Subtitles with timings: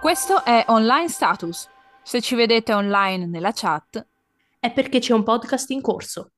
[0.00, 1.68] Questo è Online Status.
[2.02, 4.04] Se ci vedete online nella chat,
[4.58, 6.32] è perché c'è un podcast in corso.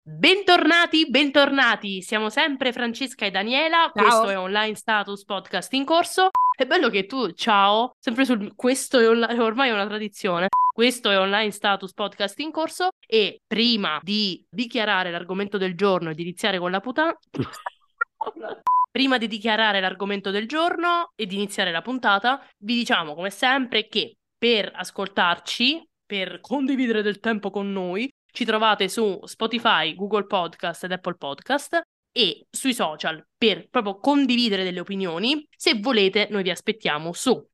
[0.00, 2.00] Bentornati, bentornati!
[2.00, 3.90] Siamo sempre Francesca e Daniela.
[3.92, 4.04] Ciao.
[4.04, 6.30] Questo è Online Status Podcast in corso.
[6.56, 10.46] È bello che tu, ciao, sempre sul questo è online, ormai è una tradizione.
[10.72, 16.14] Questo è Online Status Podcast in corso e prima di dichiarare l'argomento del giorno e
[16.14, 17.18] di iniziare con la puntata
[18.90, 23.88] Prima di dichiarare l'argomento del giorno e di iniziare la puntata, vi diciamo come sempre
[23.88, 30.84] che per ascoltarci, per condividere del tempo con noi, ci trovate su Spotify, Google Podcast
[30.84, 31.82] ed Apple Podcast
[32.16, 35.48] e sui social per proprio condividere delle opinioni.
[35.50, 37.44] Se volete, noi vi aspettiamo su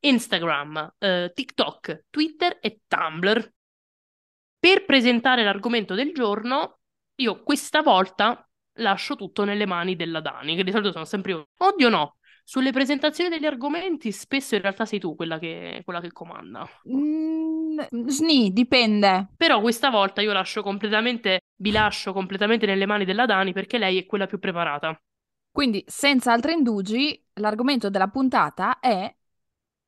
[0.00, 3.52] Instagram, eh, TikTok, Twitter e Tumblr.
[4.58, 6.80] Per presentare l'argomento del giorno,
[7.20, 8.44] io questa volta
[8.80, 11.48] lascio tutto nelle mani della Dani, che di solito sono sempre io.
[11.56, 12.16] Oddio no,
[12.48, 16.66] sulle presentazioni degli argomenti spesso in realtà sei tu quella che, quella che comanda.
[16.88, 19.28] mm, sni, dipende.
[19.36, 23.98] Però questa volta io lascio completamente, vi lascio completamente nelle mani della Dani perché lei
[23.98, 24.98] è quella più preparata.
[25.50, 29.14] Quindi, senza altri indugi, l'argomento della puntata è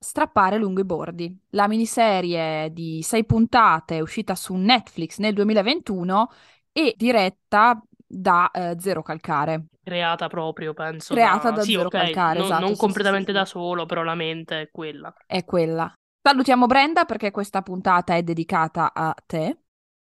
[0.03, 1.39] Strappare lungo i bordi.
[1.51, 6.31] La miniserie di sei puntate uscita su Netflix nel 2021
[6.73, 9.67] e diretta da eh, Zero Calcare.
[9.83, 11.15] Creata proprio, penso.
[11.15, 13.87] Creata da, da sì, Zero ok, Calcare, non, esatto, non sì, completamente sì, da solo,
[13.87, 15.15] però la mente è quella.
[15.27, 15.93] È quella.
[16.23, 19.59] Salutiamo Brenda perché questa puntata è dedicata a te.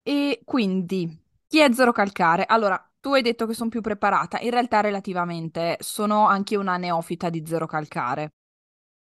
[0.03, 2.45] E quindi, chi è Zero Calcare?
[2.47, 7.31] Allora, tu hai detto che sono più preparata, in realtà relativamente sono anche una neofita
[7.31, 8.31] di Zero Calcare.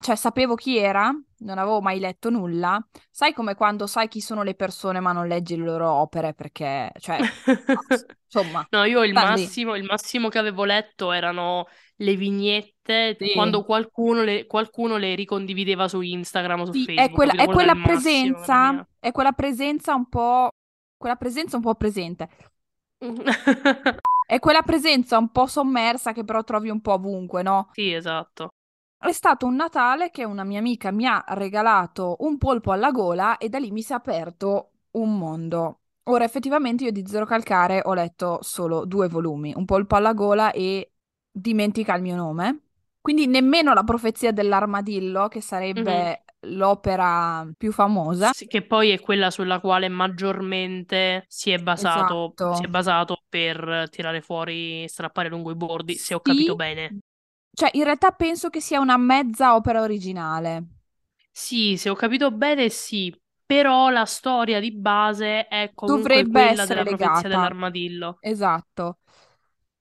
[0.02, 2.84] Cioè, sapevo chi era, non avevo mai letto nulla.
[3.10, 6.90] Sai come quando sai chi sono le persone ma non leggi le loro opere perché,
[6.98, 7.20] cioè,
[8.32, 11.66] insomma, No, io il massimo, il massimo che avevo letto erano
[11.96, 13.30] le vignette Sì.
[13.32, 17.10] quando qualcuno le, qualcuno le ricondivideva su Instagram o su Sì, Facebook.
[17.10, 20.50] è quella, è quella massimo, presenza, mamma è quella presenza un po',
[20.96, 22.28] quella presenza un po' presente.
[24.26, 27.68] È quella presenza un po' sommersa che però trovi un po' ovunque, no?
[27.72, 28.50] Sì, esatto.
[28.96, 33.36] È stato un Natale che una mia amica mi ha regalato un polpo alla gola
[33.36, 35.81] e da lì mi si è aperto un mondo.
[36.04, 40.50] Ora, effettivamente io di Zero Calcare ho letto solo due volumi, un polpo alla gola
[40.52, 40.88] e
[41.34, 42.60] Dimentica il mio nome.
[43.00, 48.32] Quindi nemmeno la profezia dell'armadillo, che sarebbe l'opera più famosa.
[48.34, 52.52] Sì, che poi è quella sulla quale maggiormente si è basato, Esatto.
[52.54, 56.98] si è basato per tirare fuori, strappare lungo i bordi, se ho capito bene.
[57.54, 60.64] Cioè, in realtà penso che sia una mezza opera originale.
[61.30, 63.14] Sì, se ho capito bene, sì.
[63.52, 67.28] Però la storia di base è comunque Dovrebbe quella essere della profezia legata.
[67.28, 68.18] dell'armadillo.
[68.20, 68.98] Esatto.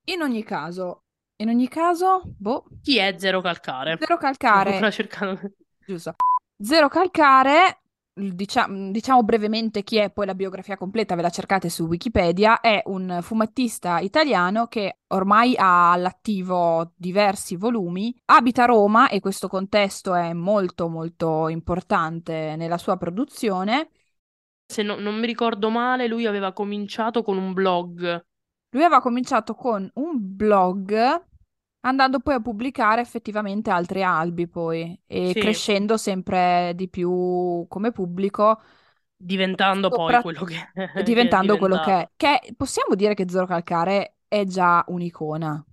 [0.06, 1.04] In ogni caso,
[1.38, 3.98] in ogni caso, boh, Chi è Zero Calcare?
[3.98, 5.40] Zero Calcare, ancora cercando.
[5.86, 6.16] giusto.
[6.62, 7.81] Zero Calcare,
[8.30, 12.82] diciamo, diciamo brevemente chi è, poi la biografia completa ve la cercate su Wikipedia, è
[12.86, 20.14] un fumettista italiano che ormai ha all'attivo diversi volumi, abita a Roma e questo contesto
[20.14, 23.90] è molto molto importante nella sua produzione.
[24.66, 28.26] Se no- non mi ricordo male, lui aveva cominciato con un blog.
[28.74, 31.26] Lui aveva cominciato con un blog,
[31.82, 35.40] andando poi a pubblicare effettivamente altri albi poi e Sì.
[35.40, 38.62] crescendo sempre di più come pubblico,
[39.16, 42.12] diventando poi Sopra- quello che, è diventando quello che è.
[42.16, 45.64] Che possiamo dire che Zero Calcare è già un'icona.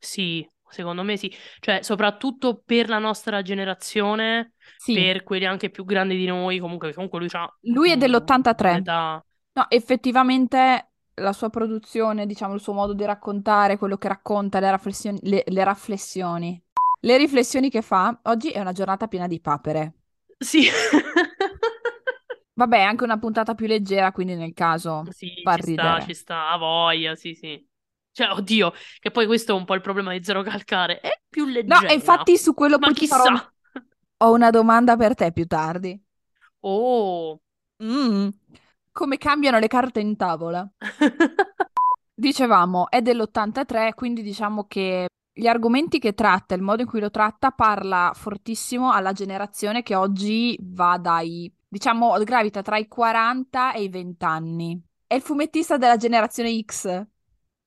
[0.00, 1.32] Sì, secondo me sì.
[1.60, 6.92] Cioè, soprattutto per la nostra generazione, Sì, per quelli anche più grandi di noi, comunque,
[6.92, 8.86] comunque lui ha lui è dell'83.
[8.86, 9.24] un'età...
[9.52, 14.70] No, effettivamente la sua produzione, diciamo, il suo modo di raccontare, quello che racconta, le
[14.70, 16.62] riflessioni, le, le riflessioni,
[17.00, 19.94] le riflessioni che fa, oggi è una giornata piena di papere.
[20.40, 20.70] Sì.
[22.54, 26.00] Vabbè, è anche una puntata più leggera, quindi nel caso Sì, fa ci sta, ridere.
[26.00, 27.66] ci sta, ha voglia, sì, sì.
[28.12, 31.44] Cioè, oddio, che poi questo è un po' il problema di Zero Calcare, è più
[31.66, 31.86] No, leggera.
[31.86, 33.52] e infatti su quello Ma poi ti farò chissà.
[34.18, 36.02] Ho una domanda per te più tardi.
[36.64, 37.40] Oh.
[37.80, 38.30] Mm,
[38.94, 40.64] Come cambiano le carte in tavola?
[42.14, 47.10] Dicevamo, è dell'83, quindi diciamo che gli argomenti che tratta, il modo in cui lo
[47.10, 53.82] tratta, parla fortissimo alla generazione che oggi va dai, diciamo, gravita tra i 40 e
[53.82, 54.80] i 20 anni.
[55.08, 57.04] È il fumettista della generazione X.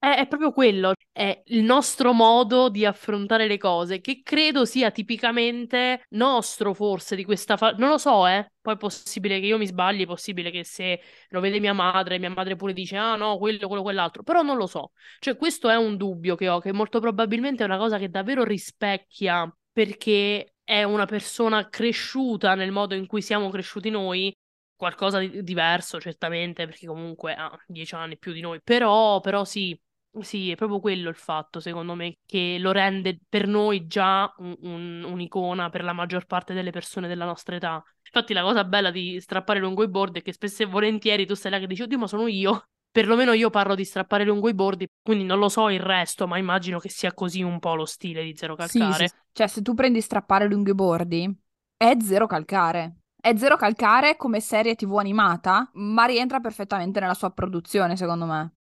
[0.07, 4.89] È, è proprio quello, è il nostro modo di affrontare le cose, che credo sia
[4.89, 7.75] tipicamente nostro, forse, di questa fase.
[7.77, 8.47] Non lo so, eh.
[8.61, 12.19] Poi è possibile che io mi sbagli, è possibile che se lo vede mia madre,
[12.19, 14.23] mia madre pure dice, ah no, quello, quello, quell'altro.
[14.23, 14.91] Però non lo so.
[15.19, 18.43] Cioè, questo è un dubbio che ho, che molto probabilmente è una cosa che davvero
[18.45, 24.33] rispecchia perché è una persona cresciuta nel modo in cui siamo cresciuti noi,
[24.75, 29.77] qualcosa di diverso certamente, perché comunque ha dieci anni più di noi, però, però sì,
[30.21, 34.55] sì, è proprio quello il fatto, secondo me, che lo rende per noi già un,
[34.61, 37.83] un, un'icona per la maggior parte delle persone della nostra età.
[38.03, 41.33] Infatti la cosa bella di strappare lungo i bordi è che spesso e volentieri tu
[41.35, 42.63] sei là che dici, oddio, ma sono io.
[42.89, 46.37] Perlomeno io parlo di strappare lungo i bordi, quindi non lo so il resto, ma
[46.37, 49.07] immagino che sia così un po' lo stile di Zero Calcare.
[49.07, 49.15] Sì, sì.
[49.33, 51.31] Cioè, se tu prendi strappare lungo i bordi,
[51.75, 53.01] è Zero Calcare.
[53.19, 58.56] È Zero Calcare come serie TV animata, ma rientra perfettamente nella sua produzione, secondo me.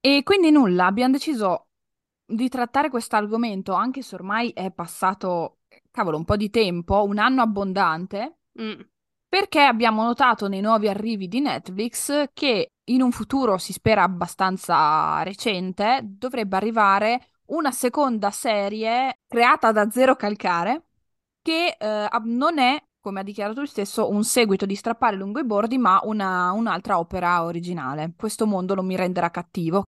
[0.00, 1.68] E quindi nulla, abbiamo deciso
[2.24, 5.58] di trattare questo argomento, anche se ormai è passato,
[5.90, 8.80] cavolo, un po' di tempo, un anno abbondante, Mm.
[9.28, 15.22] perché abbiamo notato nei nuovi arrivi di Netflix che in un futuro, si spera abbastanza
[15.22, 20.86] recente, dovrebbe arrivare una seconda serie creata da Zero Calcare,
[21.42, 25.44] che eh, non è, come ha dichiarato lui stesso, un seguito di Strappare lungo i
[25.44, 28.12] bordi, ma una- un'altra opera originale.
[28.16, 29.84] Questo mondo non mi renderà cattivo.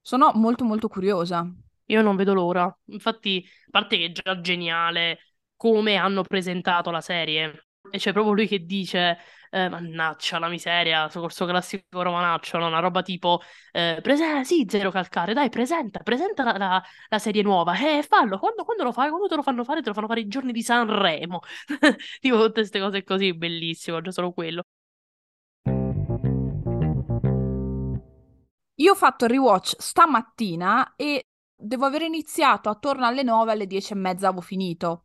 [0.00, 1.46] Sono molto molto curiosa.
[1.86, 2.76] Io non vedo l'ora.
[2.86, 5.18] Infatti, a parte che è già geniale
[5.56, 7.66] come hanno presentato la serie.
[7.90, 9.16] E c'è proprio lui che dice,
[9.56, 12.66] eh, mannaggia la miseria, corso classico romanaccio, no?
[12.66, 13.40] Una roba tipo,
[13.72, 18.38] eh, prese- sì, zero calcare, dai, presenta, presenta la, la- la serie nuova, eh, fallo,
[18.38, 19.08] quando, quando lo fai?
[19.08, 19.80] Quando te lo fanno fare?
[19.82, 21.40] Te lo fanno fare i giorni di Sanremo.
[22.20, 24.62] Tipo tutte queste cose così, bellissimo, già solo quello.
[28.78, 33.92] Io ho fatto il rewatch stamattina e devo aver iniziato attorno alle 9, alle 10
[33.92, 35.04] e mezza avevo finito.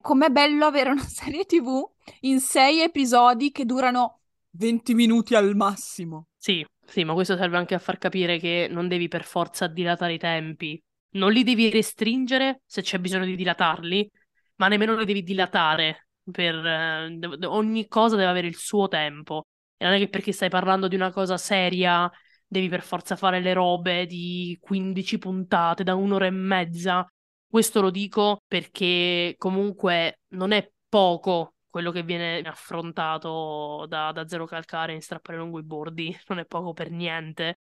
[0.00, 1.84] Com'è bello avere una serie TV
[2.20, 4.20] in sei episodi che durano
[4.50, 6.26] 20 minuti al massimo.
[6.36, 10.14] Sì, sì, ma questo serve anche a far capire che non devi per forza dilatare
[10.14, 10.80] i tempi.
[11.10, 14.10] Non li devi restringere se c'è bisogno di dilatarli,
[14.56, 16.08] ma nemmeno li devi dilatare.
[16.30, 19.46] Per, eh, ogni cosa deve avere il suo tempo.
[19.76, 22.10] E non è che perché stai parlando di una cosa seria
[22.48, 27.06] devi per forza fare le robe di 15 puntate da un'ora e mezza.
[27.46, 34.46] Questo lo dico perché comunque non è poco quello che viene affrontato da, da Zero
[34.46, 37.58] Calcare in Strappare lungo i bordi, non è poco per niente.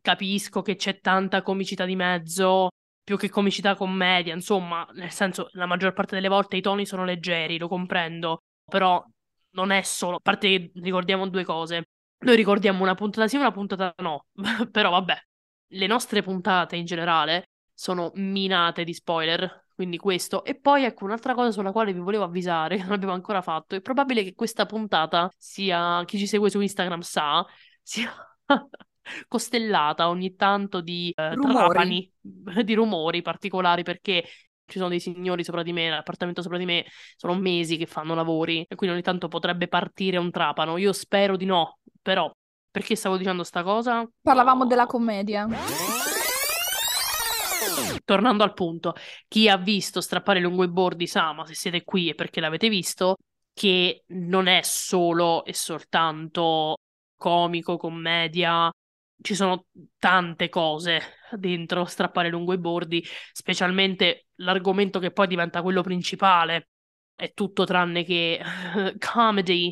[0.00, 2.70] Capisco che c'è tanta comicità di mezzo,
[3.02, 7.04] più che comicità commedia, insomma, nel senso, la maggior parte delle volte i toni sono
[7.04, 9.04] leggeri, lo comprendo, però
[9.50, 11.84] non è solo, a parte che ricordiamo due cose.
[12.18, 14.26] Noi ricordiamo una puntata sì e una puntata no,
[14.70, 15.16] però vabbè,
[15.68, 20.42] le nostre puntate in generale sono minate di spoiler, quindi questo.
[20.44, 23.76] E poi ecco un'altra cosa sulla quale vi volevo avvisare, che non abbiamo ancora fatto,
[23.76, 27.46] è probabile che questa puntata sia, chi ci segue su Instagram sa,
[27.82, 28.10] sia
[29.28, 32.10] costellata ogni tanto di eh, trapani,
[32.64, 34.24] di rumori particolari, perché
[34.64, 38.14] ci sono dei signori sopra di me, l'appartamento sopra di me, sono mesi che fanno
[38.14, 40.76] lavori, e quindi ogni tanto potrebbe partire un trapano.
[40.78, 42.30] Io spero di no, però
[42.70, 44.08] perché stavo dicendo sta cosa?
[44.22, 44.66] Parlavamo No.
[44.66, 45.46] della commedia.
[48.04, 48.94] Tornando al punto,
[49.28, 52.68] chi ha visto strappare lungo i bordi sa, ma se siete qui è perché l'avete
[52.68, 53.16] visto,
[53.52, 56.76] che non è solo e soltanto
[57.16, 58.70] comico, commedia,
[59.20, 59.66] ci sono
[59.98, 61.00] tante cose
[61.32, 66.68] dentro strappare lungo i bordi, specialmente l'argomento che poi diventa quello principale,
[67.14, 68.40] è tutto tranne che
[68.98, 69.70] comedy.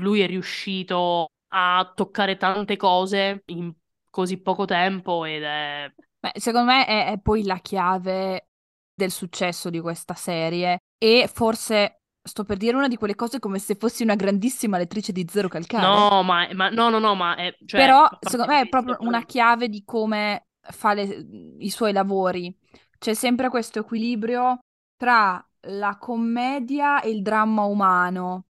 [0.00, 3.72] Lui è riuscito a toccare tante cose in
[4.10, 5.92] così poco tempo ed è
[6.32, 8.48] Beh, secondo me è, è poi la chiave
[8.92, 13.58] del successo di questa serie e forse sto per dire una di quelle cose come
[13.58, 15.86] se fossi una grandissima lettrice di Zero Calcare.
[15.86, 19.24] No, ma, ma- no, no, no, ma è, cioè, Però secondo me è proprio una
[19.24, 21.26] chiave di come fa le-
[21.58, 22.54] i suoi lavori.
[22.98, 24.58] C'è sempre questo equilibrio
[24.96, 28.46] tra la commedia e il dramma umano,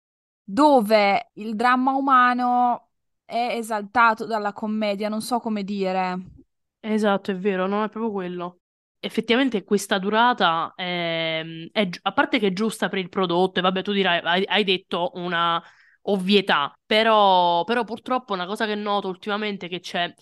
[0.44, 2.90] dove il dramma umano
[3.26, 6.43] è esaltato dalla commedia, non so come dire.
[6.86, 8.60] Esatto, è vero, non è proprio quello.
[9.00, 13.62] Effettivamente questa durata è, è gi- a parte che è giusta per il prodotto, e
[13.62, 15.62] vabbè, tu dirai, hai, hai detto una
[16.04, 20.14] ovvietà, però, però purtroppo una cosa che noto ultimamente è che c'è,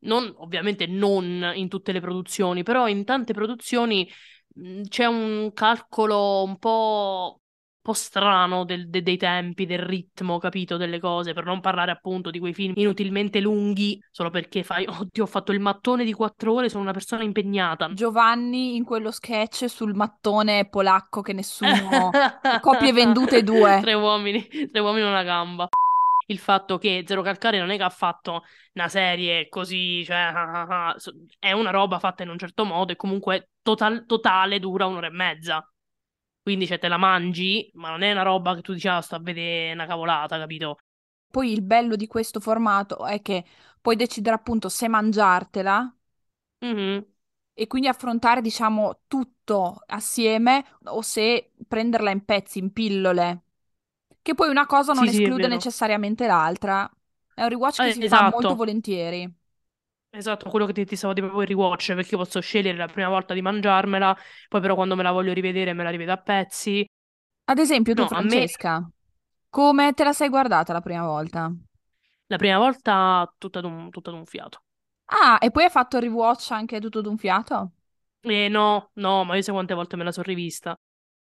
[0.00, 4.08] non, ovviamente non in tutte le produzioni, però in tante produzioni
[4.54, 7.40] mh, c'è un calcolo un po',
[7.88, 12.30] po' strano del, de, dei tempi, del ritmo, capito, delle cose, per non parlare appunto
[12.30, 16.52] di quei film inutilmente lunghi, solo perché fai, oddio, ho fatto il mattone di quattro
[16.52, 17.90] ore, sono una persona impegnata.
[17.94, 22.10] Giovanni in quello sketch sul mattone polacco che nessuno...
[22.60, 23.78] Copie vendute due.
[23.80, 25.68] tre uomini, tre uomini e una gamba
[26.30, 28.42] il fatto che Zero Calcare non è che ha fatto
[28.74, 30.96] una serie così, cioè, ah, ah, ah,
[31.38, 35.10] è una roba fatta in un certo modo e comunque total, totale dura un'ora e
[35.10, 35.66] mezza.
[36.48, 39.16] Quindi cioè, te la mangi, ma non è una roba che tu dici, ah, sto
[39.16, 40.78] a vedere una cavolata, capito?
[41.30, 43.44] Poi il bello di questo formato è che
[43.80, 45.94] puoi decidere appunto se mangiartela
[46.62, 47.04] mm-hmm.
[47.52, 53.42] e quindi affrontare, diciamo, tutto assieme o se prenderla in pezzi, in pillole.
[54.22, 55.48] Che poi una cosa non Sì, sì, esclude vero.
[55.48, 56.88] necessariamente l'altra.
[57.34, 59.32] È un rewatch che Eh, si fa molto esatto, volentieri.
[60.10, 62.86] Esatto, quello che ti, ti stavo di proprio il rewatch, perché io posso scegliere la
[62.86, 64.16] prima volta di mangiarmela,
[64.48, 66.86] poi però quando me la voglio rivedere me la rivedo a pezzi.
[67.46, 68.88] Ad esempio, tu, No, a me Francesca,
[69.50, 71.52] come te la sei guardata la prima volta?
[72.28, 74.62] la prima volta tutta d'un, tutta d'un fiato.
[75.10, 77.72] Ah, e poi hai fatto il rewatch anche tutto d'un fiato?
[78.20, 80.76] E no, no, ma io sai quante volte me la sono rivista.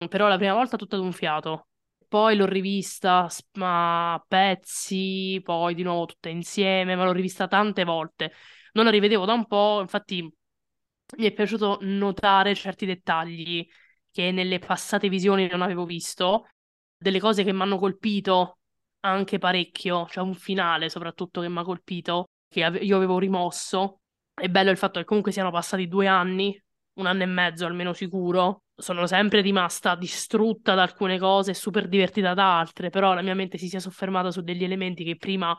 [0.10, 1.68] Però la prima volta tutta d'un fiato.
[2.08, 3.28] Poi l'ho rivista
[3.60, 8.34] a pezzi, poi di nuovo tutta insieme, ma l'ho rivista tante volte.
[8.74, 10.22] Non la rivedevo da un po', infatti
[11.18, 13.68] mi è piaciuto notare certi dettagli
[14.12, 16.48] che nelle passate visioni non avevo visto,
[16.98, 18.60] delle cose che mi hanno colpito
[19.02, 24.02] anche parecchio, cioè un finale soprattutto che mi ha colpito, che ave- io avevo rimosso.
[24.34, 26.62] È bello il fatto che comunque siano passati due anni,
[26.94, 28.64] un anno e mezzo almeno sicuro.
[28.76, 33.58] Sono sempre rimasta distrutta da alcune cose super divertita da altre, però la mia mente
[33.58, 35.58] si sia soffermata su degli elementi che prima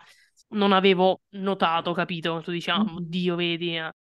[0.49, 2.41] non avevo notato, capito?
[2.43, 2.97] Tu dici, Mhm.
[2.97, 3.77] oddio, vedi.
[3.77, 3.93] eh.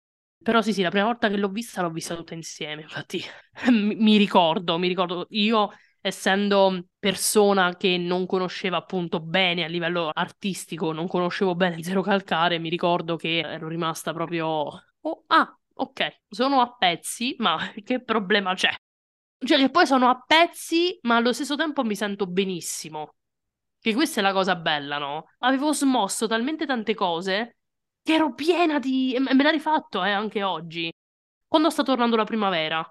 [0.41, 3.21] Però sì, sì, la prima volta che l'ho vista l'ho vista tutta insieme, infatti
[3.71, 10.09] mi mi ricordo, mi ricordo io essendo persona che non conosceva appunto bene a livello
[10.13, 16.19] artistico, non conoscevo bene Zero Calcare, mi ricordo che ero rimasta proprio oh, ah, ok,
[16.29, 18.69] sono a pezzi, ma che problema c'è?
[19.45, 23.15] Cioè che poi sono a pezzi, ma allo stesso tempo mi sento benissimo.
[23.81, 25.29] Che questa è la cosa bella, no?
[25.39, 27.57] Avevo smosso talmente tante cose
[28.03, 29.13] che ero piena di...
[29.13, 30.91] e me l'ha rifatto, eh, anche oggi.
[31.47, 32.87] Quando sta tornando la primavera,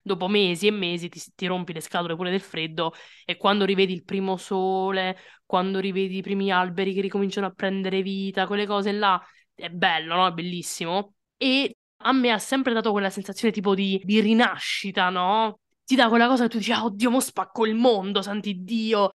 [0.00, 2.92] dopo mesi e mesi ti, ti rompi le scatole pure del freddo
[3.24, 8.02] e quando rivedi il primo sole, quando rivedi i primi alberi che ricominciano a prendere
[8.02, 9.20] vita, quelle cose là,
[9.54, 10.26] è bello, no?
[10.28, 11.14] È bellissimo.
[11.36, 15.60] E a me ha sempre dato quella sensazione tipo di, di rinascita, no?
[15.84, 19.12] Ti dà quella cosa che tu dici, ah, oddio, mo spacco il mondo, santi Dio.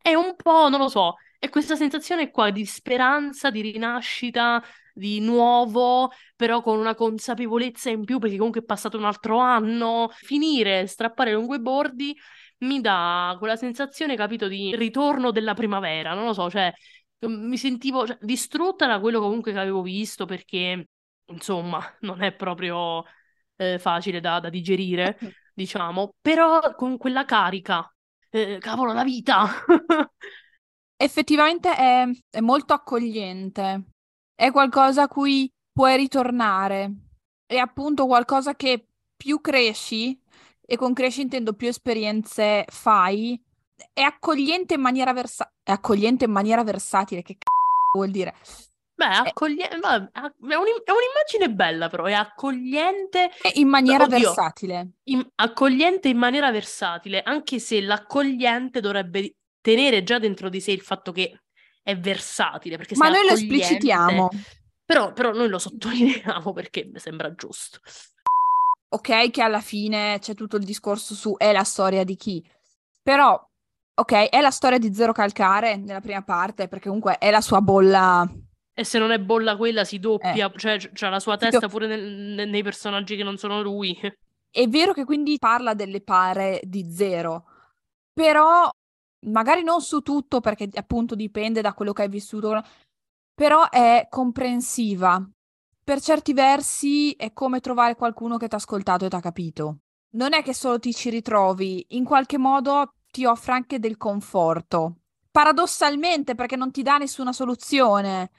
[0.00, 5.20] È un po', non lo so, è questa sensazione qua di speranza, di rinascita, di
[5.20, 10.08] nuovo, però con una consapevolezza in più, perché comunque è passato un altro anno.
[10.12, 12.16] Finire, strappare lungo i bordi,
[12.58, 16.72] mi dà quella sensazione, capito, di ritorno della primavera, non lo so, cioè
[17.26, 20.88] mi sentivo cioè, distrutta da quello comunque che avevo visto, perché,
[21.26, 23.04] insomma, non è proprio
[23.56, 25.18] eh, facile da, da digerire,
[25.54, 27.90] diciamo, però con quella carica.
[28.32, 29.46] Eh, cavolo, la vita!
[30.96, 33.84] Effettivamente è, è molto accogliente.
[34.34, 36.92] È qualcosa a cui puoi ritornare.
[37.46, 40.20] È appunto qualcosa che più cresci,
[40.60, 43.40] e con cresci intendo più esperienze fai,
[43.92, 47.22] è accogliente in maniera versa- è accogliente in maniera versatile.
[47.22, 48.34] Che c***o vuol dire?
[49.00, 54.18] Beh, È, accogliente, è, un- è un'immagine bella, però è accogliente, è in maniera oddio,
[54.18, 54.90] versatile.
[55.04, 60.82] in- accogliente in maniera versatile, anche se l'accogliente dovrebbe tenere già dentro di sé il
[60.82, 61.40] fatto che
[61.82, 64.28] è versatile, Ma noi lo esplicitiamo.
[64.84, 67.78] però, però noi lo sottolineiamo perché mi sembra giusto.
[68.90, 72.44] Ok, che alla fine c'è tutto il discorso su è la storia di chi.
[73.02, 73.40] Però,
[73.94, 77.62] ok, è la storia di Zero Calcare nella prima parte, perché comunque è la sua
[77.62, 78.28] bolla.
[78.72, 81.50] E se non è bolla quella si Eh, doppia, cioè c'ha la sua si do-
[81.50, 83.98] testa pure nel- nei personaggi che non sono lui.
[84.50, 87.44] È vero che quindi parla delle pare di Zero,
[88.12, 88.68] però
[89.26, 92.60] magari non su tutto, perché appunto dipende da quello che hai vissuto,
[93.34, 95.22] però è comprensiva.
[95.82, 99.78] Per certi versi è come trovare qualcuno che ti ha ascoltato e ti ha capito.
[100.12, 104.96] Non è che solo ti ci ritrovi, in qualche modo ti offre anche del conforto.
[105.30, 108.30] Paradossalmente, perché non ti dà nessuna soluzione.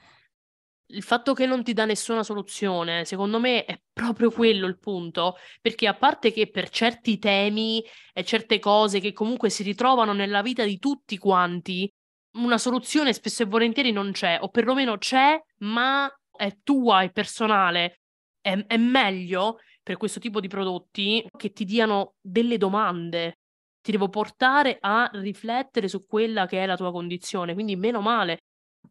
[0.92, 5.36] Il fatto che non ti dà nessuna soluzione, secondo me, è proprio quello il punto,
[5.62, 7.82] perché a parte che per certi temi
[8.12, 11.90] e certe cose che comunque si ritrovano nella vita di tutti quanti,
[12.32, 18.00] una soluzione spesso e volentieri non c'è, o perlomeno c'è, ma è tua, è personale.
[18.40, 23.38] È, è meglio per questo tipo di prodotti che ti diano delle domande.
[23.82, 28.38] ti devo portare a riflettere su quella che è la tua condizione, quindi meno male,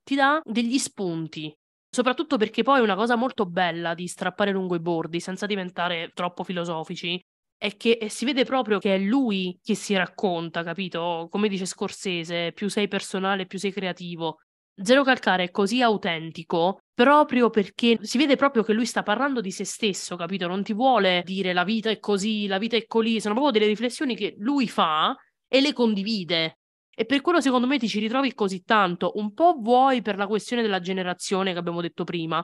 [0.03, 1.55] ti dà degli spunti.
[1.93, 6.45] Soprattutto perché poi una cosa molto bella di strappare lungo i bordi, senza diventare troppo
[6.45, 7.19] filosofici,
[7.57, 11.27] è che si vede proprio che è lui che si racconta, capito?
[11.29, 14.38] Come dice Scorsese, più sei personale, più sei creativo.
[14.81, 19.51] Zero Calcare è così autentico proprio perché si vede proprio che lui sta parlando di
[19.51, 20.48] se stesso, capito?
[20.48, 23.67] Non ti vuole dire la vita è così, la vita è così, sono proprio delle
[23.69, 25.13] riflessioni che lui fa
[25.48, 26.61] e le condivide.
[26.93, 29.13] E per quello secondo me ti ci ritrovi così tanto.
[29.15, 32.41] Un po' vuoi per la questione della generazione che abbiamo detto prima,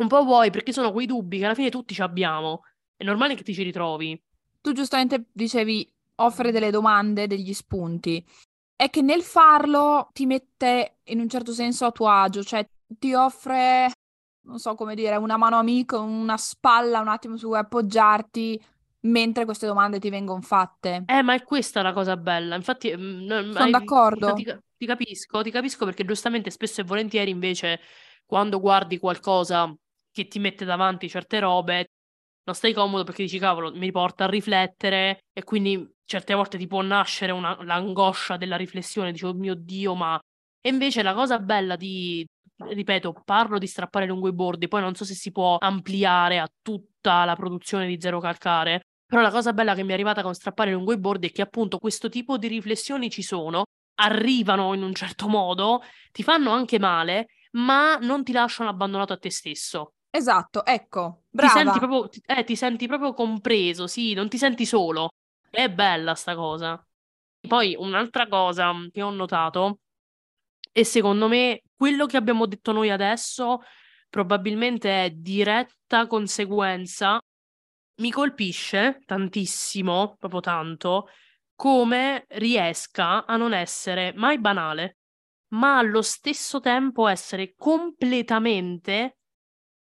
[0.00, 2.62] un po' vuoi perché sono quei dubbi che alla fine tutti ci abbiamo.
[2.96, 4.20] È normale che ti ci ritrovi.
[4.60, 8.24] Tu giustamente dicevi offre delle domande, degli spunti
[8.82, 13.14] è che nel farlo ti mette in un certo senso a tuo agio, cioè ti
[13.14, 13.92] offre,
[14.46, 18.60] non so come dire, una mano amica, una spalla un attimo su cui appoggiarti
[19.02, 21.04] mentre queste domande ti vengono fatte.
[21.06, 22.54] Eh, ma è questa la cosa bella.
[22.54, 24.32] Infatti, mm, sono hai, d'accordo.
[24.34, 27.80] Ti, ti, capisco, ti capisco perché giustamente spesso e volentieri invece
[28.24, 29.74] quando guardi qualcosa
[30.10, 31.90] che ti mette davanti certe robe,
[32.44, 36.66] non stai comodo perché dici cavolo, mi porta a riflettere e quindi certe volte ti
[36.66, 40.18] può nascere una, l'angoscia della riflessione, dici oh mio Dio, ma...
[40.60, 44.94] E invece la cosa bella di, ripeto, parlo di strappare lungo i bordi, poi non
[44.94, 48.82] so se si può ampliare a tutta la produzione di Zero Calcare,
[49.12, 51.42] però la cosa bella che mi è arrivata con strappare lungo i bordi è che
[51.42, 53.64] appunto questo tipo di riflessioni ci sono,
[53.96, 59.18] arrivano in un certo modo, ti fanno anche male, ma non ti lasciano abbandonato a
[59.18, 59.92] te stesso.
[60.08, 61.52] Esatto, ecco, brava.
[61.52, 65.10] Ti senti proprio, eh, ti senti proprio compreso, sì, non ti senti solo.
[65.50, 66.82] È bella sta cosa.
[67.46, 69.80] Poi un'altra cosa che ho notato,
[70.72, 73.60] e secondo me quello che abbiamo detto noi adesso
[74.08, 77.20] probabilmente è diretta conseguenza,
[77.96, 81.08] mi colpisce tantissimo, proprio tanto,
[81.54, 84.98] come riesca a non essere mai banale,
[85.52, 89.18] ma allo stesso tempo essere completamente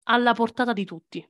[0.03, 1.27] alla portata di tutti.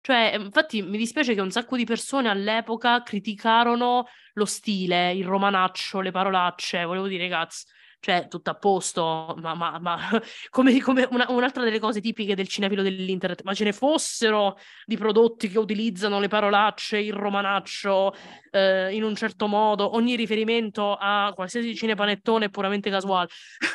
[0.00, 6.00] Cioè, infatti mi dispiace che un sacco di persone all'epoca criticarono lo stile, il romanaccio,
[6.00, 7.66] le parolacce, volevo dire, cazzo,
[8.02, 9.96] cioè, tutto a posto, ma, ma, ma
[10.50, 14.96] come, come una, un'altra delle cose tipiche del cinefilo dell'internet, ma ce ne fossero di
[14.96, 18.12] prodotti che utilizzano le parolacce, il romanaccio
[18.50, 23.28] eh, in un certo modo, ogni riferimento a qualsiasi cinepanettone puramente casuale.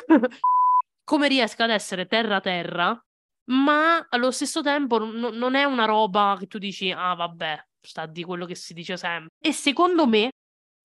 [1.05, 3.01] come riesca ad essere terra-terra
[3.45, 8.05] ma allo stesso tempo n- non è una roba che tu dici, ah vabbè, sta
[8.05, 9.29] di quello che si dice sempre.
[9.39, 10.31] E secondo me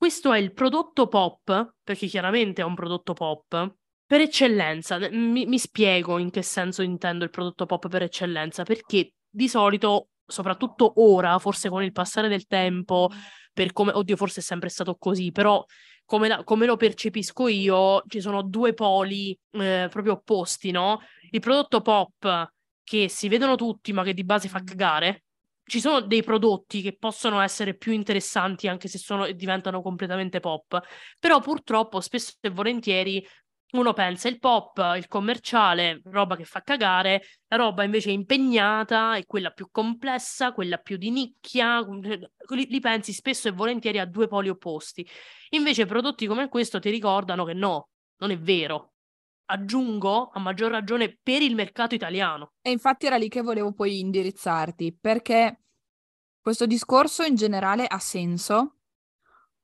[0.02, 4.98] questo è il prodotto pop, perché chiaramente è un prodotto pop, per eccellenza.
[4.98, 10.08] Mi, mi spiego in che senso intendo il prodotto pop per eccellenza, perché di solito,
[10.26, 13.10] soprattutto ora, forse con il passare del tempo,
[13.52, 15.64] per come, oddio, forse è sempre stato così, però
[16.04, 21.00] come, la, come lo percepisco io, ci sono due poli eh, proprio opposti, no?
[21.30, 22.50] Il prodotto pop
[22.82, 25.22] che si vedono tutti, ma che di base fa cagare.
[25.72, 30.78] Ci sono dei prodotti che possono essere più interessanti anche se sono, diventano completamente pop,
[31.18, 33.26] però purtroppo spesso e volentieri
[33.70, 39.24] uno pensa il pop, il commerciale, roba che fa cagare, la roba invece impegnata è
[39.24, 44.28] quella più complessa, quella più di nicchia, li, li, pensi spesso e volentieri a due
[44.28, 45.08] poli opposti.
[45.52, 48.91] Invece prodotti come questo ti ricordano che no, non è vero.
[49.52, 52.52] Aggiungo a maggior ragione per il mercato italiano.
[52.62, 55.60] E infatti era lì che volevo poi indirizzarti, perché
[56.40, 58.76] questo discorso in generale ha senso.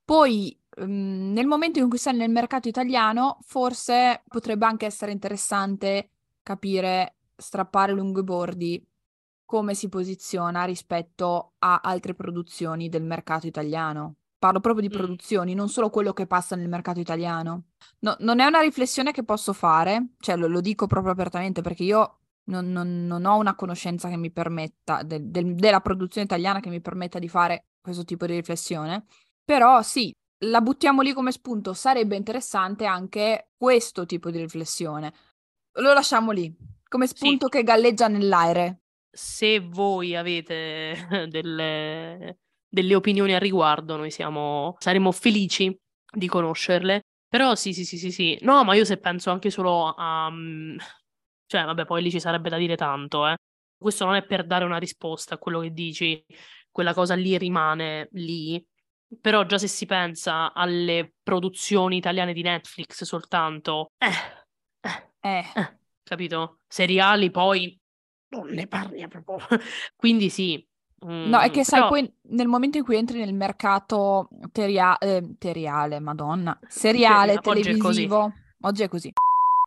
[0.05, 6.11] Poi Ehm, nel momento in cui sei nel mercato italiano, forse potrebbe anche essere interessante
[6.41, 8.85] capire, strappare lungo i bordi,
[9.45, 14.15] come si posiziona rispetto a altre produzioni del mercato italiano.
[14.39, 14.97] Parlo proprio di mm.
[14.97, 17.65] produzioni, non solo quello che passa nel mercato italiano.
[17.99, 21.83] No, non è una riflessione che posso fare, cioè lo, lo dico proprio apertamente perché
[21.83, 26.61] io non, non, non, ho una conoscenza che mi permetta, de, de, della produzione italiana
[26.61, 29.05] che mi permetta di fare questo tipo di riflessione.
[29.43, 30.13] Però sì,
[30.45, 35.13] la buttiamo lì come spunto, sarebbe interessante anche questo tipo di riflessione.
[35.79, 36.53] Lo lasciamo lì,
[36.87, 37.51] come spunto sì.
[37.51, 38.81] che galleggia nell'aere.
[39.11, 42.37] Se voi avete delle,
[42.69, 45.75] delle opinioni al riguardo, noi siamo, saremo felici
[46.11, 47.01] di conoscerle.
[47.27, 48.37] Però sì, sì, sì, sì, sì.
[48.41, 50.29] No, ma io se penso anche solo a...
[50.31, 50.77] Mm,
[51.45, 53.35] cioè, vabbè, poi lì ci sarebbe da dire tanto, eh.
[53.77, 56.23] Questo non è per dare una risposta a quello che dici,
[56.69, 58.63] quella cosa lì rimane lì
[59.19, 65.45] però già se si pensa alle produzioni italiane di Netflix soltanto, eh, eh, eh.
[65.55, 66.59] eh capito?
[66.67, 67.77] Seriali poi
[68.29, 69.39] non ne parli proprio.
[69.95, 70.63] Quindi sì,
[71.21, 74.97] No, è Mm, che sai, però poi nel momento in cui entri nel mercato teria-
[74.97, 78.07] eh, teriale, Madonna, seriale, oggi è così.
[78.07, 79.11] televisivo, oggi è così,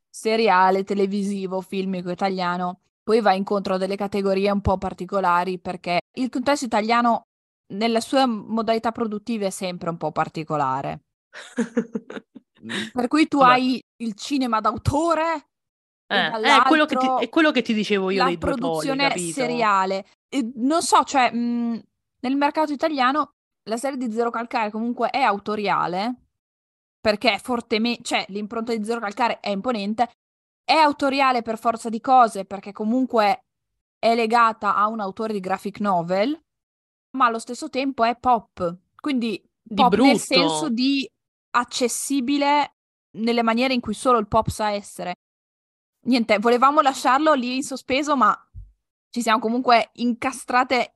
[0.09, 6.29] seriale, televisivo, filmico italiano, poi vai incontro a delle categorie un po' particolari perché il
[6.31, 7.27] contesto italiano
[7.75, 11.01] nelle sue modalità produttive è sempre un po' particolare.
[12.65, 13.43] Mm, Per cui tu Vabbè.
[13.43, 15.51] hai il cinema d'autore
[16.07, 19.33] Eh, è quello che ti, è quello che ti dicevo io la poli, produzione capito?
[19.33, 20.07] seriale.
[20.29, 21.83] E non so, cioè, mh,
[22.21, 23.33] nel mercato italiano
[23.69, 26.15] la serie di Zero Calcare comunque è autoriale,
[27.01, 30.11] perché è fortemente, cioè, l'impronta di Zero Calcare è imponente,
[30.65, 33.45] è autoriale per forza di cose, perché comunque
[33.99, 36.39] è legata a un autore di graphic novel,
[37.17, 38.77] ma allo stesso tempo è pop.
[38.97, 41.09] Quindi Di pop nel senso di
[41.55, 42.75] accessibile
[43.19, 45.15] nelle maniere in cui solo il pop sa essere.
[46.05, 48.37] Niente, volevamo lasciarlo lì in sospeso, ma
[49.11, 50.95] ci siamo comunque incastrate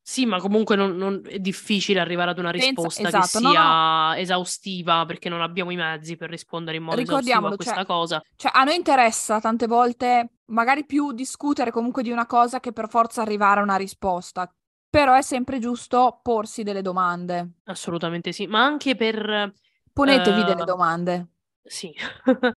[0.00, 3.62] Sì, ma comunque non- non- è difficile arrivare ad una risposta che Esatto, no, sia
[3.62, 7.84] no, esaustiva perché non abbiamo i mezzi per rispondere in modo esaustivo a questa cioè,
[7.84, 8.22] cosa.
[8.36, 12.88] cioè a noi interessa tante volte magari più discutere comunque di una cosa che per
[12.88, 14.50] forza arrivare a una risposta,
[14.88, 17.50] però è sempre giusto porsi delle domande.
[17.64, 19.52] Assolutamente sì, ma anche per...
[19.92, 21.26] Ponetevi delle eh, domande.
[21.64, 21.92] sì,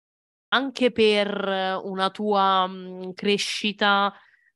[0.51, 4.13] anche per una tua mh, crescita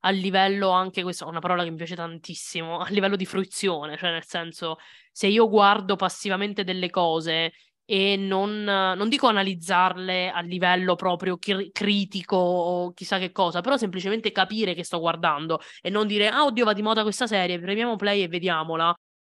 [0.06, 3.96] a livello anche, questa è una parola che mi piace tantissimo, a livello di fruizione,
[3.96, 4.76] cioè nel senso,
[5.10, 7.52] se io guardo passivamente delle cose
[7.86, 13.76] e non, non dico analizzarle a livello proprio cri- critico o chissà che cosa, però
[13.76, 17.58] semplicemente capire che sto guardando e non dire, ah oddio va di moda questa serie,
[17.60, 18.94] premiamo play e vediamola.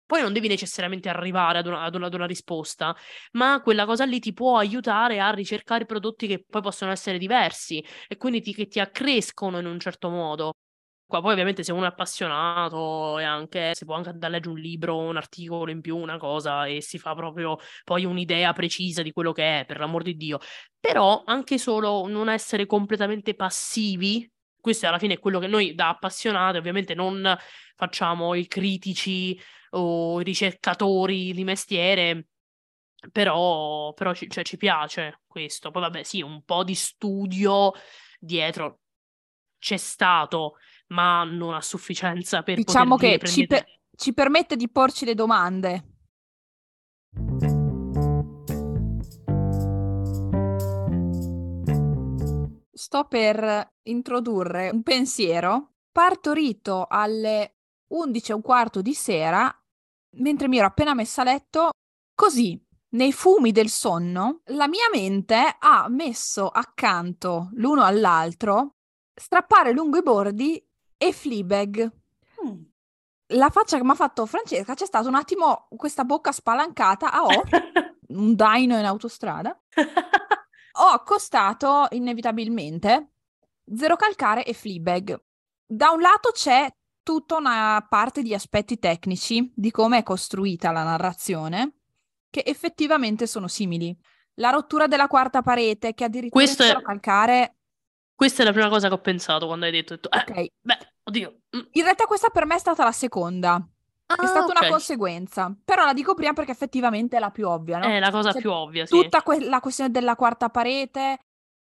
[0.07, 2.95] Poi non devi necessariamente arrivare ad una, ad una- ad una risposta,
[3.33, 7.83] ma quella cosa lì ti può aiutare a ricercare prodotti che poi possono essere diversi
[8.07, 10.53] e quindi ti, che ti accrescono in un certo modo.
[11.05, 14.53] Qua poi ovviamente se uno è appassionato e anche si può anche andare a leggere
[14.55, 19.01] un libro, un articolo in più, una cosa e si fa proprio poi un'idea precisa
[19.03, 20.39] di quello che è, per l'amor di Dio.
[20.79, 25.89] Però anche solo non essere completamente passivi, questo alla fine è quello che noi da
[25.89, 27.37] appassionati ovviamente non
[27.75, 29.39] facciamo i critici
[29.71, 32.27] o i ricercatori di mestiere,
[33.11, 35.71] però, però ci, cioè, ci piace questo.
[35.71, 37.71] Poi vabbè sì, un po' di studio
[38.19, 38.79] dietro
[39.59, 40.55] c'è stato
[40.87, 43.65] ma non a sufficienza per Diciamo dire che ci, prendete...
[43.65, 45.83] per- ci permette di porci le domande.
[52.87, 59.53] Sto per introdurre un pensiero partorito alle 11 e un quarto di sera,
[60.19, 61.71] mentre mi ero appena messa a letto,
[62.15, 62.57] così,
[62.91, 68.75] nei fumi del sonno, la mia mente ha messo accanto l'uno all'altro
[69.13, 71.91] strappare lungo i bordi e Fleabag.
[72.45, 72.61] Mm.
[73.33, 77.23] La faccia che mi ha fatto Francesca c'è stato un attimo questa bocca spalancata a
[77.25, 77.43] O,
[78.15, 79.59] un daino in autostrada.
[80.79, 83.11] Ho accostato inevitabilmente
[83.73, 85.19] Zero Calcare e Fleabag.
[85.65, 86.69] Da un lato c'è
[87.03, 91.77] tutta una parte di aspetti tecnici di come è costruita la narrazione,
[92.29, 93.97] che effettivamente sono simili.
[94.35, 97.55] La rottura della quarta parete, che addirittura Questo in è- Zero Calcare
[98.13, 100.77] Questa è la prima cosa che ho pensato quando hai detto, detto, eh, Ok, beh,
[101.03, 101.39] oddio.
[101.57, 101.59] mm.
[101.71, 103.67] in realtà questa per me è stata la seconda.
[104.15, 104.69] È Ah, stata una ok.
[104.69, 107.85] conseguenza, però la dico prima perché effettivamente è la più ovvia, no?
[107.85, 108.95] È la cosa C'è più ovvia, sì.
[109.01, 111.19] tutta que- la questione della quarta parete,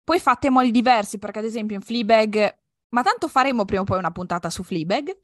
[0.04, 2.58] poi fatta in modi diversi, perché ad esempio in Fleabag,
[2.89, 5.17] ma tanto faremo prima o poi una puntata su Fleabag.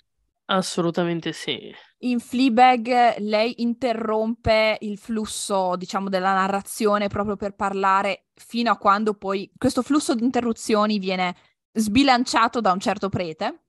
[0.47, 1.71] Assolutamente sì.
[1.99, 9.13] In Fleabag lei interrompe il flusso, diciamo, della narrazione proprio per parlare fino a quando
[9.15, 11.36] poi questo flusso di interruzioni viene
[11.71, 13.64] sbilanciato da un certo prete.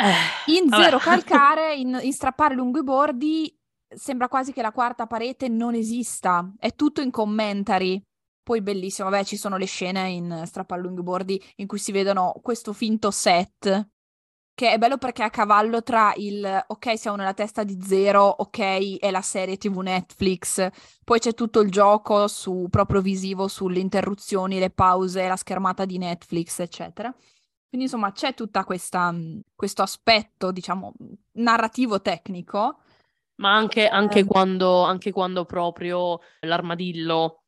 [0.00, 0.84] Eh, In vabbè.
[0.84, 3.54] Zero Calcare, in, in Strappare lungo i bordi,
[3.88, 8.00] sembra quasi che la quarta parete non esista, è tutto in commentary.
[8.42, 11.92] Poi bellissimo, vabbè, ci sono le scene in Strappare lungo i bordi in cui si
[11.92, 13.88] vedono questo finto set,
[14.54, 18.24] che è bello perché è a cavallo tra il ok, siamo nella testa di Zero,
[18.24, 20.66] ok, è la serie TV Netflix,
[21.04, 25.98] poi c'è tutto il gioco su proprio visivo sulle interruzioni, le pause, la schermata di
[25.98, 27.14] Netflix, eccetera.
[27.68, 30.92] Quindi insomma c'è questa mh, questo aspetto, diciamo,
[31.32, 32.80] narrativo tecnico.
[33.36, 34.24] Ma anche, anche Eh.
[34.24, 37.44] quando, anche quando proprio l'armadillo,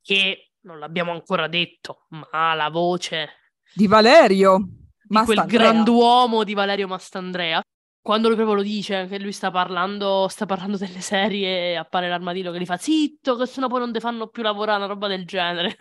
[0.00, 3.28] che non l'abbiamo ancora detto, ma la voce
[3.72, 4.68] Di Valerio.
[5.06, 7.60] di quel grand'uomo di Valerio Mastandrea,
[8.00, 12.50] quando lui proprio lo dice, che lui sta parlando, sta parlando delle serie appare l'armadillo
[12.52, 15.26] che gli fa zitto, che sennò poi non ti fanno più lavorare, una roba del
[15.26, 15.76] genere.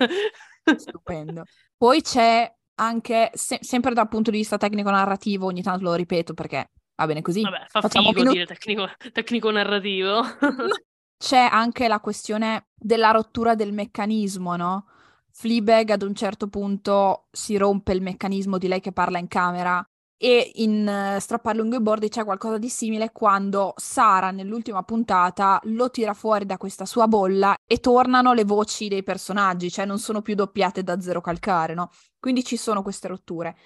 [0.76, 1.44] Stupendo.
[1.78, 6.70] Poi c'è anche, se- sempre dal punto di vista tecnico-narrativo, ogni tanto lo ripeto perché
[6.96, 7.42] Va bene così?
[7.42, 10.22] Vabbè, fa Facciamo figo minu- dire tecnico, tecnico narrativo.
[11.18, 14.86] C'è anche la questione della rottura del meccanismo, no?
[15.32, 19.84] Fleabag ad un certo punto si rompe il meccanismo di lei che parla in camera
[20.24, 25.60] e in uh, Strappare lungo i bordi c'è qualcosa di simile quando Sara nell'ultima puntata
[25.64, 30.00] lo tira fuori da questa sua bolla e tornano le voci dei personaggi, cioè non
[30.00, 31.90] sono più doppiate da zero calcare, no?
[32.22, 33.58] Quindi ci sono queste rotture.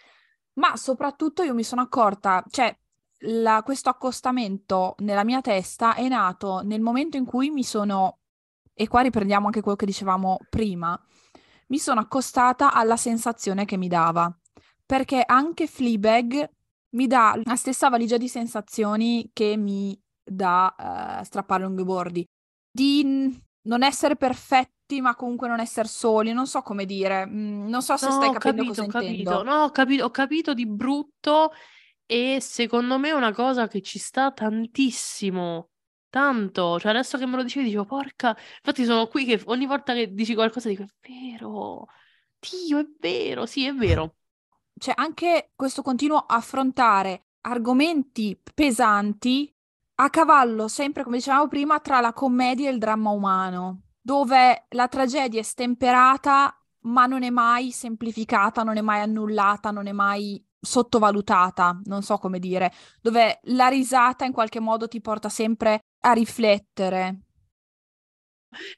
[0.53, 2.75] Ma soprattutto io mi sono accorta, cioè
[3.19, 8.17] la, questo accostamento nella mia testa è nato nel momento in cui mi sono,
[8.73, 10.99] e qua riprendiamo anche quello che dicevamo prima,
[11.67, 14.35] mi sono accostata alla sensazione che mi dava.
[14.87, 16.49] Perché anche Fleabag
[16.91, 22.25] mi dà la stessa valigia di sensazioni che mi dà uh, strappare lunghi bordi.
[22.71, 26.31] Di non essere perfetti, ma comunque non essere soli.
[26.31, 27.25] Non so come dire.
[27.27, 29.09] Mm, non so se No, stai capendo capito, cosa capito.
[29.11, 29.43] intendo.
[29.43, 31.51] No, ho capito, ho capito di brutto
[32.05, 35.69] e secondo me è una cosa che ci sta tantissimo.
[36.09, 36.79] Tanto.
[36.79, 38.29] Cioè, adesso che me lo dicevi, dicevo, porca.
[38.29, 41.87] Infatti sono qui che ogni volta che dici qualcosa dico, è vero.
[42.39, 43.45] Dio, è vero.
[43.47, 44.16] Sì, è vero.
[44.77, 49.51] Cioè, anche questo continuo affrontare argomenti pesanti
[49.99, 54.87] a cavallo, sempre come dicevamo prima, tra la commedia e il dramma umano, dove la
[54.87, 60.43] tragedia è stemperata, ma non è mai semplificata, non è mai annullata, non è mai
[60.59, 66.11] sottovalutata, non so come dire, dove la risata in qualche modo ti porta sempre a
[66.11, 67.21] riflettere.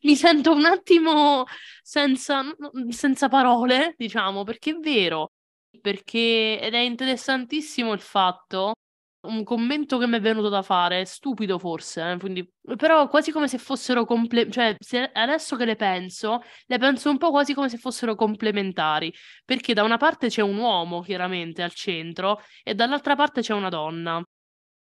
[0.01, 1.45] Mi sento un attimo
[1.81, 2.41] senza,
[2.89, 5.31] senza parole, diciamo, perché è vero,
[5.79, 8.73] perché ed è interessantissimo il fatto
[9.21, 13.49] un commento che mi è venuto da fare, stupido forse, eh, quindi, però quasi come
[13.49, 17.67] se fossero comple- cioè se adesso che le penso, le penso un po' quasi come
[17.67, 19.13] se fossero complementari,
[19.43, 23.69] perché da una parte c'è un uomo chiaramente al centro e dall'altra parte c'è una
[23.69, 24.23] donna.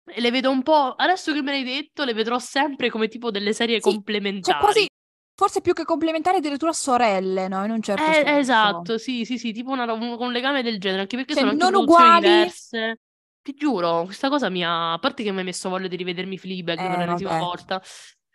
[0.05, 3.31] E le vedo un po', adesso che me l'hai detto, le vedrò sempre come tipo
[3.31, 4.41] delle serie Sì, complementari.
[4.41, 4.87] Cioè quasi,
[5.35, 7.63] forse più che complementari, addirittura sorelle, no?
[7.65, 8.39] In un certo Eh, senso.
[8.39, 11.51] esatto, sì, sì, sì, tipo una- un, un legame del genere, anche perché Cioè, sono
[11.51, 12.21] anche non uguali.
[12.21, 12.99] diverse.
[13.41, 14.93] Ti giuro, questa cosa mi ha...
[14.93, 17.43] A parte che mi ha messo voglia di rivedermi Fleabag per Eh, l'ennesima vabbè.
[17.43, 17.81] volta,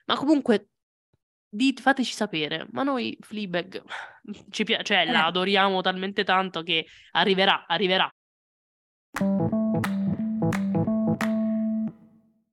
[0.05, 0.69] ma comunque
[1.49, 3.83] dite, fateci sapere, ma noi Fleabag
[4.51, 5.27] ci piace, cioè la Eh.
[5.29, 8.13] adoriamo talmente tanto che arriverà, arriverà.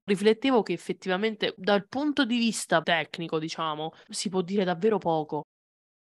[0.08, 5.46] Riflettevo che effettivamente dal punto di vista tecnico, diciamo, si può dire davvero poco.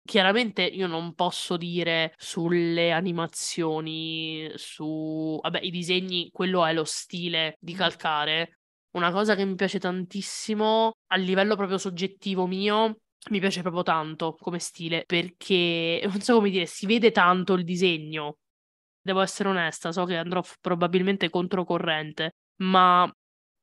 [0.05, 5.39] Chiaramente io non posso dire sulle animazioni, su...
[5.41, 8.57] Vabbè, i disegni, quello è lo stile di calcare.
[8.91, 12.97] Una cosa che mi piace tantissimo a livello proprio soggettivo mio,
[13.29, 17.63] mi piace proprio tanto come stile, perché non so come dire, si vede tanto il
[17.63, 18.39] disegno.
[19.01, 23.09] Devo essere onesta, so che andrò probabilmente controcorrente, ma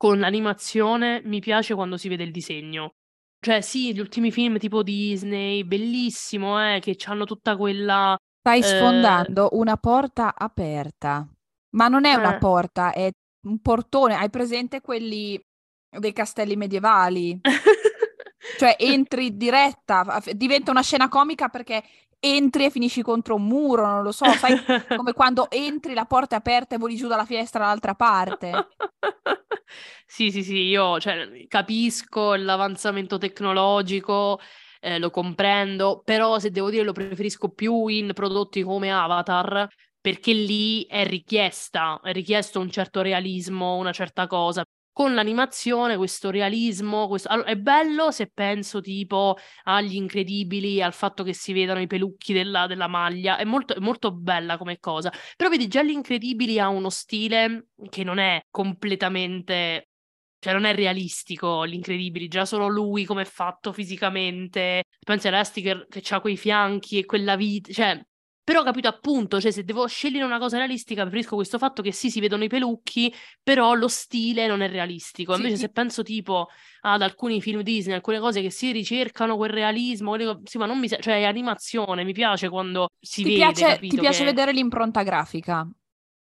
[0.00, 2.94] con l'animazione mi piace quando si vede il disegno.
[3.38, 8.16] Cioè, sì, gli ultimi film tipo Disney, bellissimo, eh, che hanno tutta quella...
[8.38, 11.28] Stai eh, sfondando una porta aperta.
[11.74, 13.10] Ma non è una eh, porta, è
[13.46, 14.14] un portone.
[14.14, 15.38] Hai presente quelli
[15.90, 17.38] dei castelli medievali?
[18.56, 21.82] Cioè, entri diretta, diventa una scena comica perché
[22.20, 24.54] entri e finisci contro un muro, non lo so, sai,
[24.94, 28.68] come quando entri, la porta è aperta e voli giù dalla finestra dall'altra parte.
[30.06, 34.40] Sì, sì, sì, io cioè, capisco l'avanzamento tecnologico,
[34.80, 39.68] eh, lo comprendo, però se devo dire lo preferisco più in prodotti come Avatar,
[40.00, 44.64] perché lì è richiesta, è richiesto un certo realismo, una certa cosa.
[45.00, 47.28] Con l'animazione, questo realismo, questo...
[47.28, 52.34] allora, è bello se penso tipo agli incredibili, al fatto che si vedano i pelucchi
[52.34, 55.10] della, della maglia, è molto, è molto bella come cosa.
[55.38, 59.88] Però vedi, già gli incredibili ha uno stile che non è completamente
[60.38, 64.84] cioè, non è realistico l'incredibile, già solo lui come è fatto fisicamente.
[65.02, 67.98] Pensi a Elastigirl che ha quei fianchi e quella vita, cioè...
[68.42, 71.92] Però ho capito appunto, cioè se devo scegliere una cosa realistica, preferisco questo fatto che
[71.92, 75.34] sì, si vedono i pelucchi, però lo stile non è realistico.
[75.34, 76.48] Sì, Invece ti- se penso tipo
[76.80, 80.78] ad alcuni film Disney, alcune cose che si ricercano quel realismo, quelle sì, ma non
[80.80, 80.88] mi...
[80.88, 84.24] cioè è animazione, mi piace quando si Ti vede, piace, ti capito piace che...
[84.24, 85.66] vedere l'impronta grafica?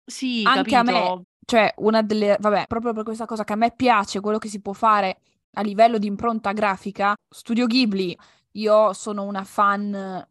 [0.04, 1.26] Sì, Anche a me, capito?
[1.44, 4.60] cioè, una delle, vabbè, proprio per questa cosa che a me piace, quello che si
[4.60, 5.18] può fare
[5.54, 8.16] a livello di impronta grafica, Studio Ghibli,
[8.52, 10.24] io sono una fan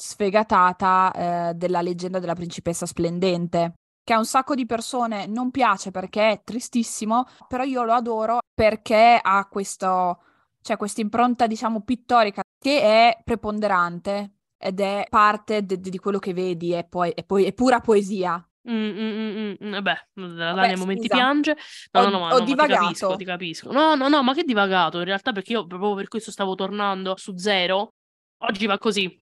[0.00, 1.12] sfegatata
[1.50, 3.72] eh, della leggenda della principessa splendente,
[4.04, 8.38] che a un sacco di persone non piace perché è tristissimo, però io lo adoro
[8.54, 10.20] perché ha questo,
[10.62, 16.18] cioè questa impronta, diciamo, pittorica che è preponderante ed è parte de- de- di quello
[16.18, 18.42] che vedi, e poi, è poi è pura poesia.
[18.70, 21.56] Mm, mm, mm, mm, Beh, la Vabbè, Tania a momenti scusa, piange.
[21.92, 23.16] No, ho, no, no, ma, ho no, ma ti capisco, divagato.
[23.16, 23.72] ti capisco.
[23.72, 24.98] No, no, no, ma che divagato?
[24.98, 27.94] In realtà perché io proprio per questo stavo tornando su zero.
[28.40, 29.20] Oggi va così.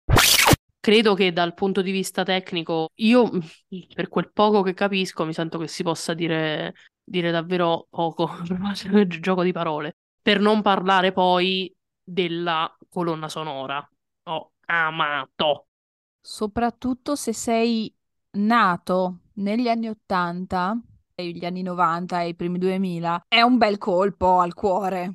[0.87, 3.29] Credo che dal punto di vista tecnico, io
[3.93, 8.31] per quel poco che capisco, mi sento che si possa dire, dire davvero poco,
[9.09, 9.97] gioco di parole.
[10.23, 13.85] Per non parlare poi della colonna sonora.
[14.29, 15.67] Ho amato.
[16.21, 17.93] Soprattutto se sei
[18.35, 20.81] nato negli anni 80,
[21.17, 25.15] e gli anni 90 e i primi 2000, è un bel colpo al cuore.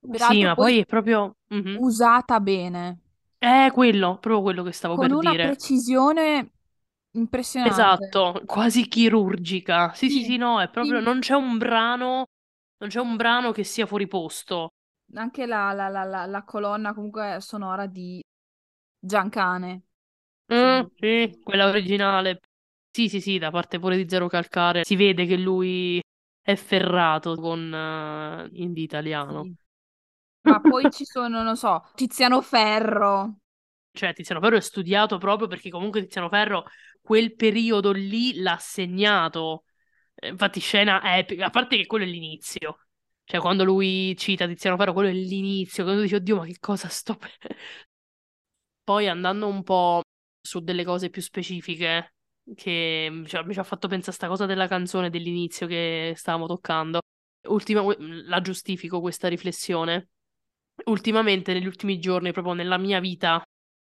[0.00, 1.36] Sì, Peraltro ma poi poi è proprio...
[1.48, 1.76] Mhm.
[1.80, 3.01] usata bene,
[3.42, 5.36] È quello, proprio quello che stavo con per una dire.
[5.36, 6.52] precisione
[7.12, 8.20] impressionante.
[8.20, 9.92] Esatto, quasi chirurgica.
[9.94, 11.00] Sì, sì, Sì, sì, no, è proprio...
[11.00, 12.26] sì, Non c'è un brano,
[12.78, 14.70] non c'è un brano che sia fuori posto.
[15.14, 18.20] anche la, la- la- la- la colonna comunque sonora di
[18.98, 19.84] Giancane.
[20.52, 22.40] Mm, Insomma, sì, quella originale.
[22.90, 24.84] Sì, sì, sì, da parte pure di Zero Calcare.
[24.84, 26.00] Si vede che lui
[26.42, 29.44] è ferrato con eh, indie italiano.
[29.44, 29.56] sì.
[30.42, 33.36] Ma poi ci sono, non so, Tiziano Ferro.
[33.92, 36.64] Cioè, Tiziano Ferro è studiato proprio perché comunque Tiziano Ferro
[37.00, 39.64] quel periodo lì l'ha segnato.
[40.14, 42.78] Eh, Infatti, scena epica, a parte che quello è l'inizio.
[43.24, 45.84] Cioè, quando lui cita Tiziano Ferro, quello è l'inizio.
[45.84, 47.30] Quando dici, oddio, ma che cosa sto per...
[48.84, 50.00] Poi andando un po'
[50.40, 52.14] su delle cose più specifiche,
[52.54, 56.46] che cioè, mi ci ha fatto pensare a sta cosa della canzone dell'inizio che stavamo
[56.46, 57.00] toccando.
[57.48, 60.08] Ultima, la giustifico questa riflessione.
[60.84, 63.42] Ultimamente, negli ultimi giorni, proprio nella mia vita,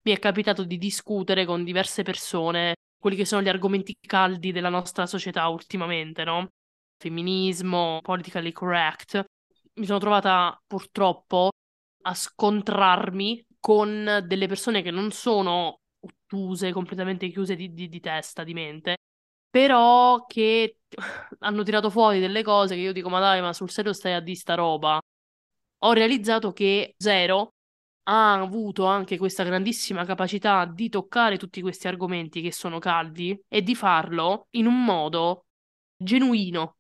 [0.03, 4.69] mi è capitato di discutere con diverse persone quelli che sono gli argomenti caldi della
[4.71, 6.49] nostra società ultimamente, no?
[6.97, 9.23] Femminismo, politically correct.
[9.75, 11.51] Mi sono trovata purtroppo
[12.03, 18.45] a scontrarmi con delle persone che non sono ottuse, completamente chiuse di, di- di testa,
[18.45, 18.97] di mente,
[19.51, 20.79] però che
[21.41, 24.21] hanno tirato fuori delle cose che io dico, ma dai, ma sul serio stai a
[24.21, 24.99] di sta roba?
[25.83, 27.55] Ho realizzato che Zero
[28.05, 33.63] ha avuto anche questa grandissima capacità di toccare tutti questi argomenti che sono caldi e
[33.63, 35.47] di farlo in un modo
[35.97, 36.79] genuino.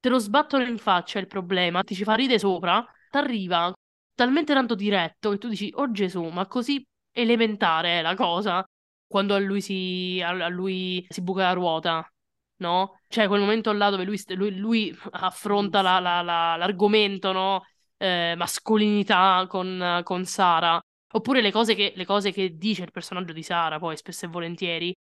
[0.00, 3.72] Te lo sbattono in faccia il problema, ti ci fa ridere sopra, t'arriva
[4.14, 8.64] talmente tanto diretto che tu dici, oh Gesù, ma così elementare è la cosa
[9.06, 12.12] quando a lui si, a lui si buca la ruota,
[12.56, 13.00] no?
[13.08, 17.64] Cioè quel momento là dove lui, lui- lui affronta la- la- la- l'argomento, no?
[17.98, 20.80] Eh, mascolinità con, con Sara.
[21.12, 24.28] Oppure le cose che, le cose che dice il personaggio di Sara, poi spesso e
[24.28, 24.94] volentieri.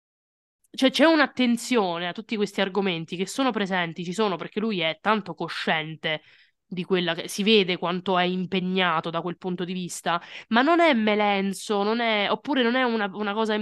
[0.70, 5.00] Cioè, c'è un'attenzione a tutti questi argomenti che sono presenti, ci sono perché lui è
[5.02, 6.22] tanto cosciente
[6.66, 10.80] di quella che si vede quanto è impegnato da quel punto di vista, ma non
[10.80, 13.58] è melenso, non è, oppure non è una, una cosa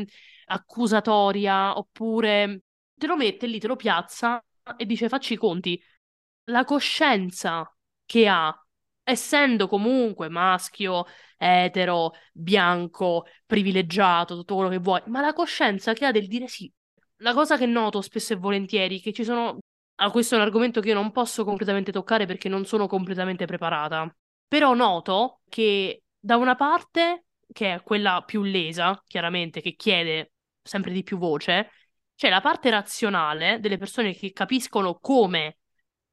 [0.47, 4.43] accusatoria, oppure te lo mette lì, te lo piazza
[4.77, 5.81] e dice facci i conti.
[6.45, 7.69] La coscienza
[8.05, 8.64] che ha,
[9.05, 11.05] essendo comunque maschio,
[11.37, 16.71] etero, bianco, privilegiato, tutto quello che vuoi, ma la coscienza che ha del dire sì.
[17.19, 19.59] La cosa che noto spesso e volentieri è che ci sono.
[19.97, 23.45] Ah, questo è un argomento che io non posso completamente toccare perché non sono completamente
[23.45, 24.13] preparata.
[24.47, 30.91] Però noto che da una parte, che è quella più lesa, chiaramente, che chiede sempre
[30.91, 31.71] di più voce,
[32.15, 35.57] c'è la parte razionale delle persone che capiscono come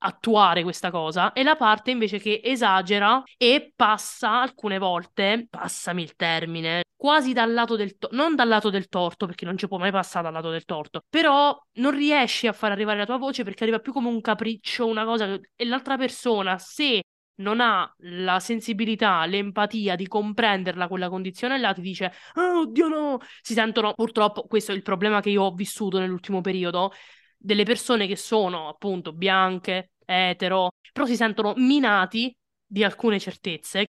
[0.02, 6.14] attuare questa cosa e la parte invece che esagera e passa alcune volte, passami il
[6.16, 9.78] termine, quasi dal lato del torto, non dal lato del torto perché non ci può
[9.78, 13.44] mai passare dal lato del torto, però non riesci a far arrivare la tua voce
[13.44, 15.50] perché arriva più come un capriccio, una cosa che...
[15.56, 17.02] e l'altra persona se
[17.36, 23.18] non ha la sensibilità, l'empatia di comprenderla quella condizione là, ti dice oh, oddio no,
[23.40, 26.92] si sentono purtroppo, questo è il problema che io ho vissuto nell'ultimo periodo,
[27.36, 32.34] delle persone che sono appunto bianche, etero, però si sentono minati
[32.66, 33.86] di alcune certezze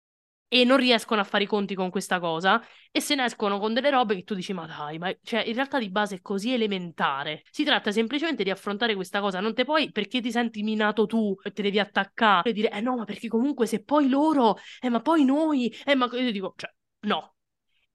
[0.48, 3.74] e non riescono a fare i conti con questa cosa e se ne escono con
[3.74, 6.54] delle robe che tu dici ma dai, ma cioè in realtà di base è così
[6.54, 7.42] elementare.
[7.50, 11.36] Si tratta semplicemente di affrontare questa cosa, non te poi perché ti senti minato tu
[11.42, 14.90] e te devi attaccare e dire eh no, ma perché comunque se poi loro, eh
[14.90, 16.72] ma poi noi, eh ma io dico, cioè
[17.08, 17.34] no.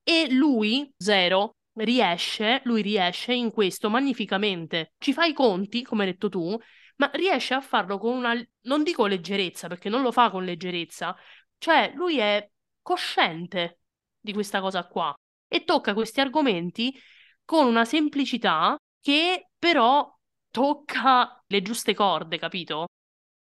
[0.03, 4.95] E lui, zero, riesce, lui riesce in questo magnificamente.
[4.99, 6.59] Ci fa i conti, come hai detto tu,
[6.99, 11.17] ma riesce a farlo con una, non dico leggerezza, perché non lo fa con leggerezza,
[11.59, 12.49] cioè lui è
[12.83, 13.81] cosciente
[14.21, 15.15] di questa cosa qua
[15.47, 16.95] e tocca questi argomenti
[17.45, 20.13] con una semplicità che però
[20.51, 22.87] tocca le giuste corde, capito?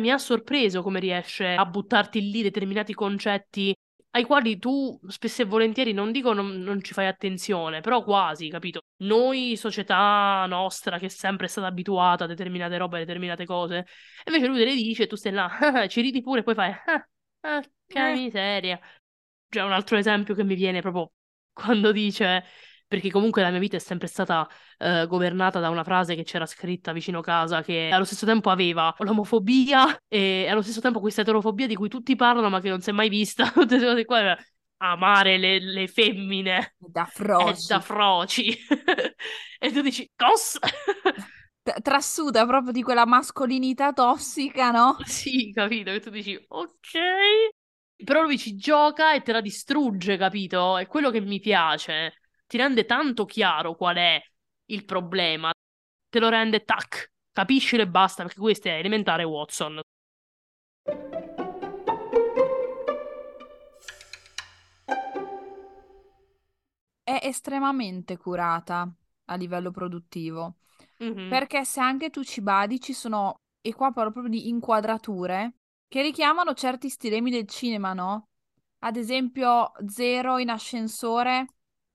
[0.02, 3.74] Mi ha sorpreso come riesce a buttarti lì determinati concetti
[4.18, 8.49] ai quali tu spesso e volentieri non dico non, non, ci fai attenzione, però quasi,
[8.49, 8.82] capito?
[9.03, 13.86] Noi, società nostra, che è sempre stata abituata a determinate robe, a determinate cose,
[14.26, 15.49] invece lui te le dice e tu stai là,
[15.88, 17.07] ci ridi pure e poi fai, ah,
[17.41, 18.13] ah che eh.
[18.13, 18.80] miseria.
[19.49, 21.11] C'è un altro esempio che mi viene proprio
[21.53, 22.43] quando dice
[22.88, 26.46] perché comunque la mia vita è sempre stata eh, governata da una frase che c'era
[26.46, 31.68] scritta vicino casa che allo stesso tempo aveva l'omofobia e allo stesso tempo questa eterofobia
[31.68, 33.50] di cui tutti parlano ma che non si è mai vista.
[33.52, 34.38] Tutte queste cose qua
[34.78, 37.68] amare le, le femmine da froci.
[37.68, 38.58] Da froci.
[39.60, 40.60] e tu dici, cos?
[41.82, 44.98] Trassuta proprio di quella mascolinità tossica, no?
[45.06, 45.90] Sì, capito?
[45.90, 47.00] E tu dici, ok.
[48.04, 50.78] Però lui ci gioca e te la distrugge, capito?
[50.78, 52.14] È quello che mi piace
[52.48, 54.22] ti rende tanto chiaro qual è
[54.66, 55.52] il problema,
[56.10, 59.82] te lo rende tac, capiscilo e basta, perché questo è elementare Watson.
[67.04, 68.89] È estremamente curata
[69.26, 70.56] a livello produttivo.
[71.04, 71.30] Mm-hmm.
[71.30, 75.56] Perché se anche tu ci badi, ci sono, e qua parlo proprio di inquadrature,
[75.88, 78.30] che richiamano certi stilemi del cinema, no?
[78.80, 81.45] Ad esempio, Zero in ascensore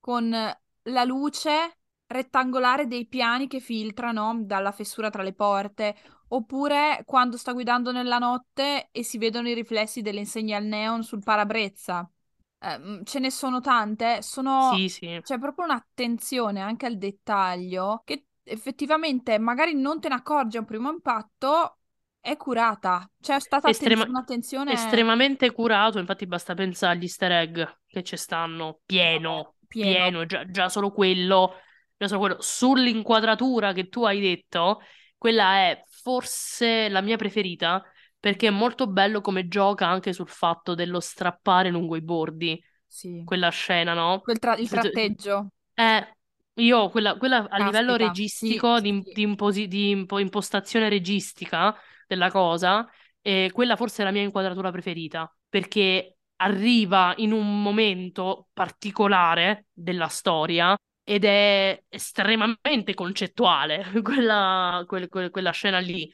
[0.03, 5.94] con la luce rettangolare dei piani che filtrano dalla fessura tra le porte,
[6.28, 11.05] oppure quando sta guidando nella notte e si vedono i riflessi delle insegne al neon
[11.05, 12.11] sul parabrezza.
[12.59, 14.72] Eh, ce ne sono tante, sono...
[14.74, 15.20] Sì, sì.
[15.22, 20.66] C'è proprio un'attenzione anche al dettaglio che effettivamente magari non te ne accorgi a un
[20.66, 21.78] primo impatto,
[22.20, 23.09] è curata.
[23.20, 24.72] C'è stata Estrema- un'attenzione...
[24.72, 30.44] Estremamente curato, infatti basta pensare agli easter egg che ci stanno, pieno pieno, pieno già,
[30.48, 31.54] già, solo quello,
[31.96, 32.36] già solo quello.
[32.40, 34.80] Sull'inquadratura che tu hai detto,
[35.16, 37.82] quella è forse la mia preferita,
[38.18, 42.62] perché è molto bello come gioca anche sul fatto dello strappare lungo i bordi.
[42.86, 43.22] Sì.
[43.24, 44.20] Quella scena, no?
[44.38, 45.52] Tra- il tratteggio.
[45.74, 46.16] Eh,
[46.54, 49.12] io quella, quella a livello registico, sì, di, sì.
[49.12, 51.74] Di, imposi- di impo- impostazione registica
[52.06, 52.86] della cosa,
[53.22, 60.09] eh, quella forse è la mia inquadratura preferita, perché arriva in un momento particolare della
[60.09, 66.11] storia ed è estremamente concettuale quella, quel, quel, quella scena lì.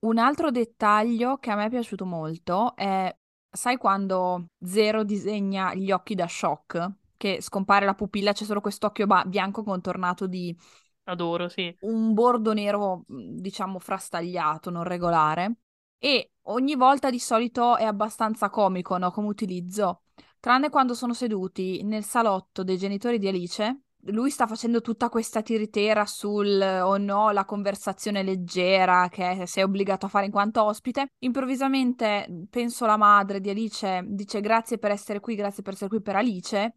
[0.00, 3.12] Un altro dettaglio che a me è piaciuto molto è,
[3.50, 6.92] sai quando Zero disegna gli occhi da shock?
[7.16, 10.56] Che scompare la pupilla, c'è solo quest'occhio ba- bianco contornato di...
[11.04, 11.74] Adoro, sì.
[11.80, 15.54] Un bordo nero, diciamo, frastagliato, non regolare.
[15.98, 20.02] E ogni volta di solito è abbastanza comico, no, come utilizzo.
[20.40, 25.42] Tranne quando sono seduti nel salotto dei genitori di Alice, lui sta facendo tutta questa
[25.42, 30.62] tiritera sul o oh no, la conversazione leggera che sei obbligato a fare in quanto
[30.62, 31.08] ospite.
[31.18, 36.00] Improvvisamente, penso la madre di Alice dice grazie per essere qui, grazie per essere qui
[36.00, 36.74] per Alice.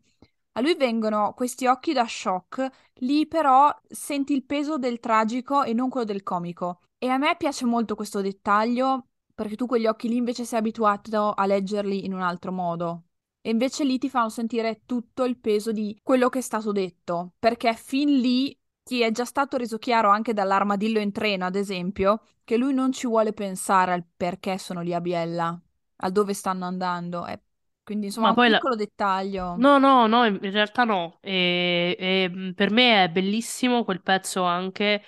[0.54, 5.74] A lui vengono questi occhi da shock, lì però senti il peso del tragico e
[5.74, 6.82] non quello del comico.
[6.98, 9.11] E a me piace molto questo dettaglio
[9.42, 13.06] perché tu quegli occhi lì invece sei abituato a leggerli in un altro modo.
[13.42, 17.34] E invece lì ti fanno sentire tutto il peso di quello che è stato detto,
[17.40, 22.22] perché fin lì ti è già stato reso chiaro anche dall'armadillo in treno, ad esempio,
[22.44, 25.60] che lui non ci vuole pensare al perché sono lì a Biella,
[25.98, 27.26] a dove stanno andando.
[27.26, 27.42] E
[27.84, 28.78] quindi insomma Ma un piccolo la...
[28.86, 29.56] dettaglio.
[29.56, 31.18] No, no, no, in realtà no.
[31.22, 35.04] E, e per me è bellissimo quel pezzo anche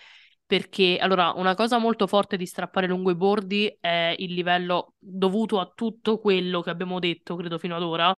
[0.53, 5.59] perché allora una cosa molto forte di strappare lungo i bordi è il livello dovuto
[5.59, 8.13] a tutto quello che abbiamo detto, credo fino ad ora,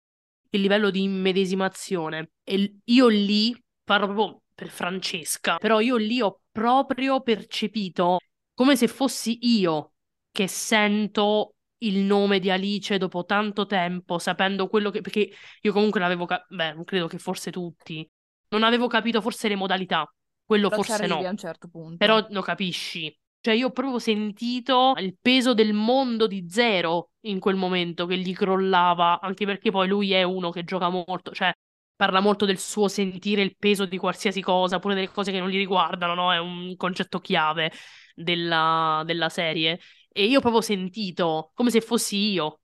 [0.51, 2.31] il livello di immedesimazione.
[2.43, 8.19] E io lì parlo proprio per Francesca, però io lì ho proprio percepito
[8.53, 9.93] come se fossi io
[10.33, 11.55] che sento
[11.85, 15.31] il nome di Alice dopo tanto tempo, sapendo quello che perché
[15.61, 18.05] io comunque l'avevo cap- beh, credo che forse tutti
[18.49, 20.05] non avevo capito forse le modalità
[20.45, 21.19] quello Però forse no.
[21.19, 21.97] a un certo punto.
[21.97, 23.15] Però lo capisci.
[23.41, 28.17] Cioè, io ho proprio sentito il peso del mondo di zero in quel momento che
[28.17, 31.53] gli crollava, anche perché poi lui è uno che gioca molto, cioè
[31.95, 35.51] parla molto del suo sentire il peso di qualsiasi cosa, pure delle cose che non
[35.51, 36.33] gli riguardano, no?
[36.33, 37.71] È un concetto chiave
[38.15, 39.79] della, della serie.
[40.09, 42.61] E io ho proprio sentito come se fossi io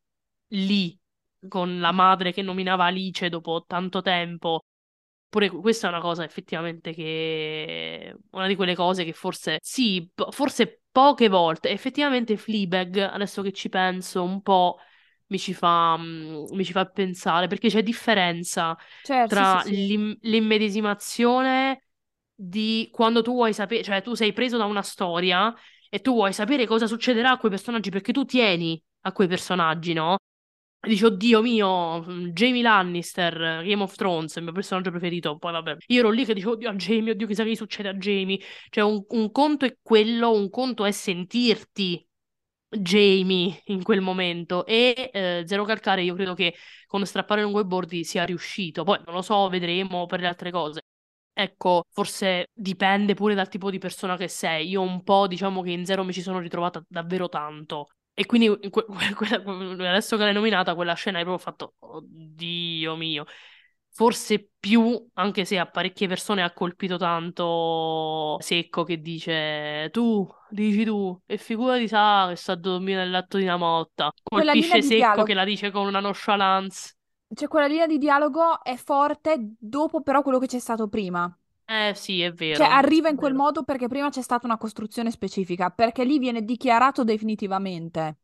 [0.55, 0.99] lì
[1.49, 4.65] con la madre che nominava Alice dopo tanto tempo
[5.31, 8.15] Pure questa è una cosa effettivamente che...
[8.33, 9.59] Una di quelle cose che forse...
[9.63, 11.71] Sì, forse poche volte.
[11.71, 14.79] Effettivamente Fleabag, adesso che ci penso un po',
[15.29, 19.87] mi ci fa, mm, mi ci fa pensare, perché c'è differenza certo, tra sì, sì,
[19.87, 20.19] sì.
[20.23, 21.85] l'immedesimazione
[22.35, 23.85] di quando tu vuoi sapere...
[23.85, 25.55] Cioè tu sei preso da una storia
[25.89, 29.93] e tu vuoi sapere cosa succederà a quei personaggi perché tu tieni a quei personaggi,
[29.93, 30.17] no?
[30.83, 32.03] Dici, oddio mio,
[32.33, 35.37] Jamie Lannister, Game of Thrones, il mio personaggio preferito.
[35.37, 37.95] Poi vabbè, io ero lì che dicevo, oddio, a Jamie, oddio, chissà che succede a
[37.95, 38.39] Jamie.
[38.71, 42.07] Cioè, un, un conto è quello, un conto è sentirti
[42.69, 44.65] Jamie in quel momento.
[44.65, 46.55] E eh, Zero Calcare, io credo che
[46.87, 48.83] con strappare lungo i bordi sia riuscito.
[48.83, 50.81] Poi non lo so, vedremo per le altre cose.
[51.35, 54.69] Ecco, forse dipende pure dal tipo di persona che sei.
[54.71, 57.89] Io un po', diciamo che in Zero mi ci sono ritrovata davvero tanto.
[58.15, 58.85] E quindi que-
[59.15, 59.27] que-
[59.89, 63.25] adesso che l'hai nominata, quella scena hai proprio fatto, oddio mio.
[63.93, 70.85] Forse più, anche se a parecchie persone ha colpito tanto Secco che dice tu, dici
[70.85, 74.11] tu, e figurati sa che sta a dormire nel letto di una motta.
[74.29, 76.95] Quella Colpisce di Secco dialogo, che la dice con una nonchalance.
[77.35, 81.35] cioè quella linea di dialogo è forte dopo però quello che c'è stato prima.
[81.71, 84.57] Eh sì, è Cioè vero, arriva è in quel modo perché prima c'è stata una
[84.59, 88.19] costruzione specifica, perché lì viene dichiarato definitivamente.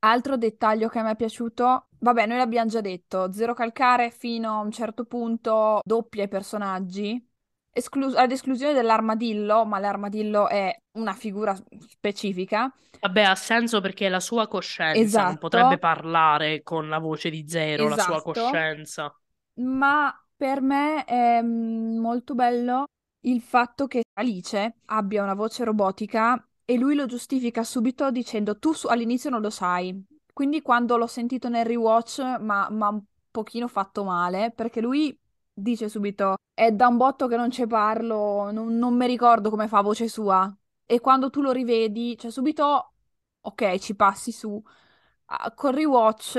[0.00, 4.52] Altro dettaglio che a me è piaciuto, vabbè, noi l'abbiamo già detto, zero calcare fino
[4.58, 7.26] a un certo punto, doppia i personaggi,
[7.72, 11.56] esclu- ad esclusione dell'armadillo, ma l'armadillo è una figura
[11.88, 12.72] specifica.
[13.00, 17.48] Vabbè, ha senso perché la sua coscienza, non potrebbe Esatto, parlare con la voce di
[17.48, 18.22] Zero, la sua esatto.
[18.22, 19.14] coscienza.
[19.54, 22.84] Ma per me è mm, molto bello
[23.20, 28.72] il fatto che Alice abbia una voce robotica e lui lo giustifica subito dicendo tu
[28.72, 30.04] su- all'inizio non lo sai.
[30.32, 35.18] Quindi quando l'ho sentito nel rewatch ma ma un pochino fatto male perché lui
[35.52, 39.68] dice subito è da un botto che non ci parlo, non, non mi ricordo come
[39.68, 40.54] fa voce sua.
[40.88, 42.92] E quando tu lo rivedi, cioè subito
[43.40, 44.62] ok, ci passi su.
[45.54, 46.38] Col rewatch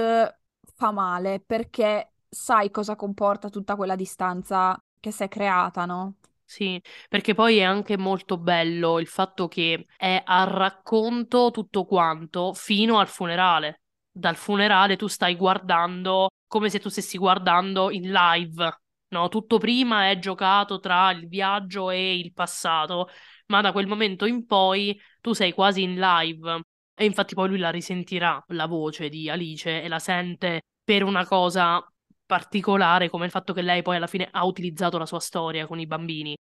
[0.76, 6.16] fa male perché sai cosa comporta tutta quella distanza che si è creata, no?
[6.44, 12.54] Sì, perché poi è anche molto bello il fatto che è a racconto tutto quanto
[12.54, 13.82] fino al funerale.
[14.10, 19.28] Dal funerale tu stai guardando come se tu stessi guardando in live, no?
[19.28, 23.10] Tutto prima è giocato tra il viaggio e il passato,
[23.48, 26.62] ma da quel momento in poi tu sei quasi in live.
[26.96, 31.26] E infatti poi lui la risentirà, la voce di Alice, e la sente per una
[31.28, 31.86] cosa
[32.28, 35.80] particolare come il fatto che lei poi alla fine ha utilizzato la sua storia con
[35.80, 36.38] i bambini.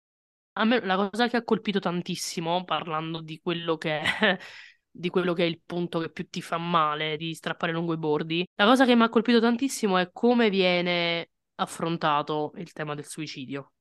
[0.58, 4.38] A me la cosa che ha colpito tantissimo, parlando di quello che è,
[4.90, 7.98] di quello che è il punto che più ti fa male di strappare lungo i
[7.98, 13.06] bordi, la cosa che mi ha colpito tantissimo è come viene affrontato il tema del
[13.06, 13.72] suicidio.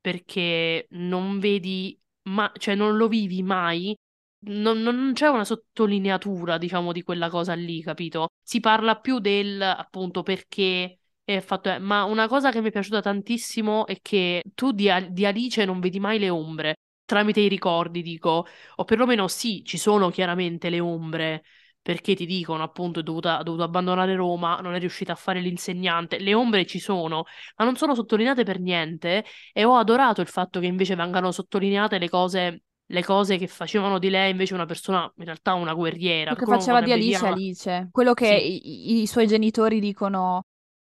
[0.00, 3.96] Perché non vedi, ma, cioè non lo vivi mai
[4.44, 8.30] non, non c'è una sottolineatura, diciamo, di quella cosa lì, capito?
[8.42, 11.68] Si parla più del, appunto, perché è fatto...
[11.70, 15.64] è- Ma una cosa che mi è piaciuta tantissimo è che tu di, di Alice
[15.64, 18.46] non vedi mai le ombre, tramite i ricordi, dico.
[18.76, 21.42] O perlomeno sì, ci sono chiaramente le ombre,
[21.80, 25.40] perché ti dicono, appunto, è dovuta- ha dovuto abbandonare Roma, non è riuscita a fare
[25.40, 26.18] l'insegnante.
[26.18, 27.24] Le ombre ci sono,
[27.56, 29.24] ma non sono sottolineate per niente.
[29.52, 32.62] E ho adorato il fatto che invece vengano sottolineate le cose
[32.92, 36.46] le cose che facevano di lei invece una persona, in realtà una guerriera, Quello che
[36.46, 39.80] faceva di Alice dire, è "Ah, ma Alice, quello che sì, i, i suoi genitori
[39.80, 40.44] dicono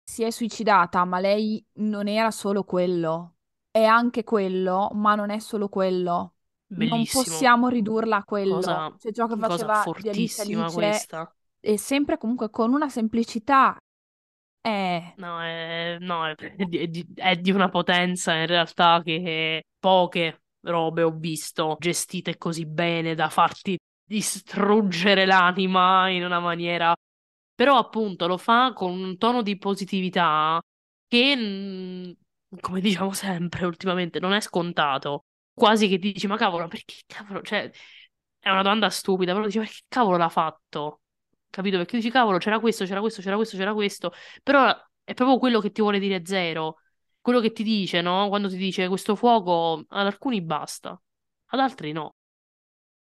[0.10, 3.36] si è suicidata, ma lei non era solo quello,
[3.70, 6.34] è anche quello, ma non è solo quello.
[6.80, 8.55] Non bellissimo, possiamo ridurla a quello.
[8.55, 11.36] cosa, Cioè, ciò che cosa faceva di Alice fortissima Alice questa.
[11.60, 13.76] è sempre comunque con una semplicità.
[14.62, 15.14] È...
[15.16, 19.64] No, è, no, è, è di, è di- è di una potenza in realtà che
[19.80, 26.93] poche robe ho visto gestite così bene da farti distruggere l'anima in una maniera
[27.58, 30.62] Però appunto lo fa con un tono di positività
[31.08, 32.12] che, mm,
[32.62, 35.26] come diciamo sempre ultimamente, non è scontato.
[35.53, 37.41] Quasi che dici, ma cavolo, perché cavolo?
[37.41, 37.72] Cioè,
[38.39, 41.01] è una domanda stupida, però dici, ma che cavolo l'ha fatto?
[41.49, 41.78] Capito?
[41.78, 44.14] Perché dici, cavolo, c'era questo, c'era questo, c'era questo, c'era questo.
[44.43, 44.70] Però
[45.03, 46.78] è proprio quello che ti vuole dire zero.
[47.22, 48.28] Quello che ti dice, no?
[48.30, 50.99] Quando ti dice questo fuoco, ad alcuni basta,
[51.47, 52.16] ad altri no.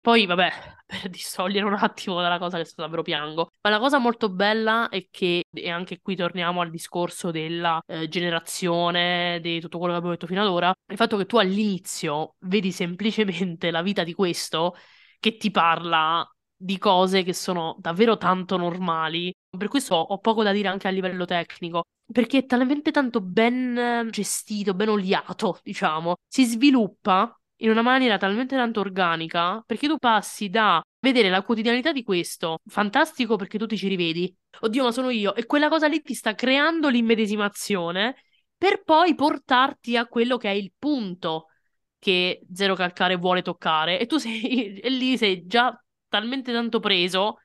[0.03, 0.51] Poi, vabbè,
[0.85, 4.89] per distogliere un attimo dalla cosa che sto davvero piango, ma la cosa molto bella
[4.89, 9.99] è che, e anche qui torniamo al discorso della eh, generazione, di tutto quello che
[9.99, 14.13] abbiamo detto fino ad ora, il fatto che tu all'inizio vedi semplicemente la vita di
[14.13, 14.75] questo
[15.21, 19.33] che ti parla di cose che sono davvero tanto normali.
[19.57, 24.09] Per questo ho poco da dire anche a livello tecnico, perché è talmente tanto ben
[24.11, 26.15] gestito, ben oliato, diciamo.
[26.27, 31.91] Si sviluppa in una maniera talmente tanto organica, perché tu passi da vedere la quotidianità
[31.91, 35.87] di questo, fantastico perché tu ti ci rivedi, oddio, ma sono io, e quella cosa
[35.87, 38.15] lì ti sta creando l'immedesimazione
[38.57, 41.47] per poi portarti a quello che è il punto
[41.99, 45.77] che Zero Calcare vuole toccare, e tu sei e lì sei già
[46.07, 47.37] talmente tanto preso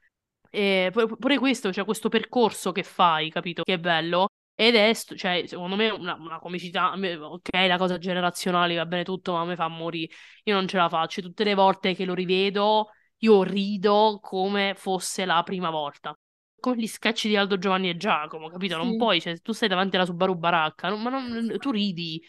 [0.51, 3.63] E pure questo, cioè questo percorso che fai, capito?
[3.63, 4.29] Che è bello.
[4.61, 6.93] Ed è, cioè, secondo me, una, una comicità.
[6.93, 10.13] Ok, la cosa generazionale va bene tutto, ma a me fa morire.
[10.43, 11.23] Io non ce la faccio.
[11.23, 12.89] Tutte le volte che lo rivedo,
[13.19, 16.13] io rido come fosse la prima volta.
[16.59, 18.81] Come gli sketch di Aldo Giovanni e Giacomo, capito?
[18.81, 18.85] Sì.
[18.85, 22.21] Non puoi, cioè, tu stai davanti alla Subaru Baracca, ma non, tu ridi.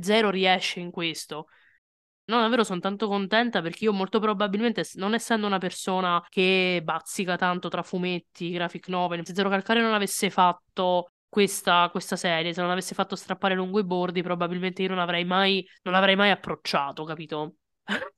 [0.00, 1.46] Zero riesce in questo.
[2.24, 7.36] No, davvero sono tanto contenta perché io molto probabilmente, non essendo una persona che bazzica
[7.36, 12.60] tanto tra fumetti, graphic novel, se Zero Calcare non avesse fatto questa, questa, serie, se
[12.60, 16.30] non avesse fatto strappare lungo i bordi, probabilmente io non avrei mai, non l'avrei mai
[16.30, 17.56] approcciato, capito?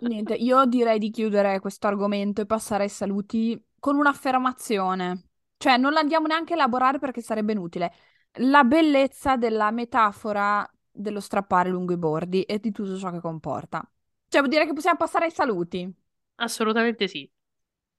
[0.00, 5.24] Niente, io direi di chiudere questo argomento e passare ai saluti con un'affermazione.
[5.56, 7.92] Cioè, non la andiamo neanche a elaborare perché sarebbe inutile.
[8.40, 13.80] La bellezza della metafora dello strappare lungo i bordi e di tutto ciò che comporta.
[14.28, 15.92] Cioè, vuol dire che possiamo passare ai saluti.
[16.36, 17.28] Assolutamente sì.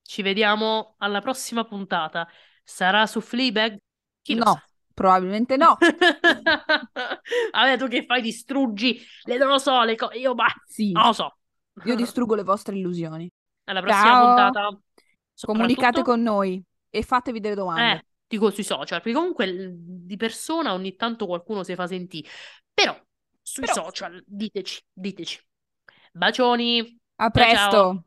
[0.01, 2.27] Ci vediamo alla prossima puntata.
[2.63, 3.77] Sarà su Fleabag?
[4.21, 4.63] Chi no, sa?
[4.93, 5.77] probabilmente no.
[7.51, 8.21] Vabbè, tu che fai?
[8.21, 10.17] Distruggi le non lo so, le cose.
[10.17, 10.91] Io, bah, sì.
[10.91, 11.37] non lo so.
[11.85, 13.29] Io distruggo le vostre illusioni.
[13.65, 14.25] Alla prossima Ciao.
[14.25, 14.79] puntata.
[15.41, 17.99] Comunicate con noi e fatevi delle domande.
[17.99, 22.27] Eh, dico sui social, perché comunque di persona ogni tanto qualcuno si fa sentire.
[22.73, 22.99] Però
[23.41, 23.85] sui Però...
[23.85, 25.41] social diteci, diteci.
[26.11, 26.99] Bacioni.
[27.15, 27.69] A presto.
[27.69, 28.03] Ciao.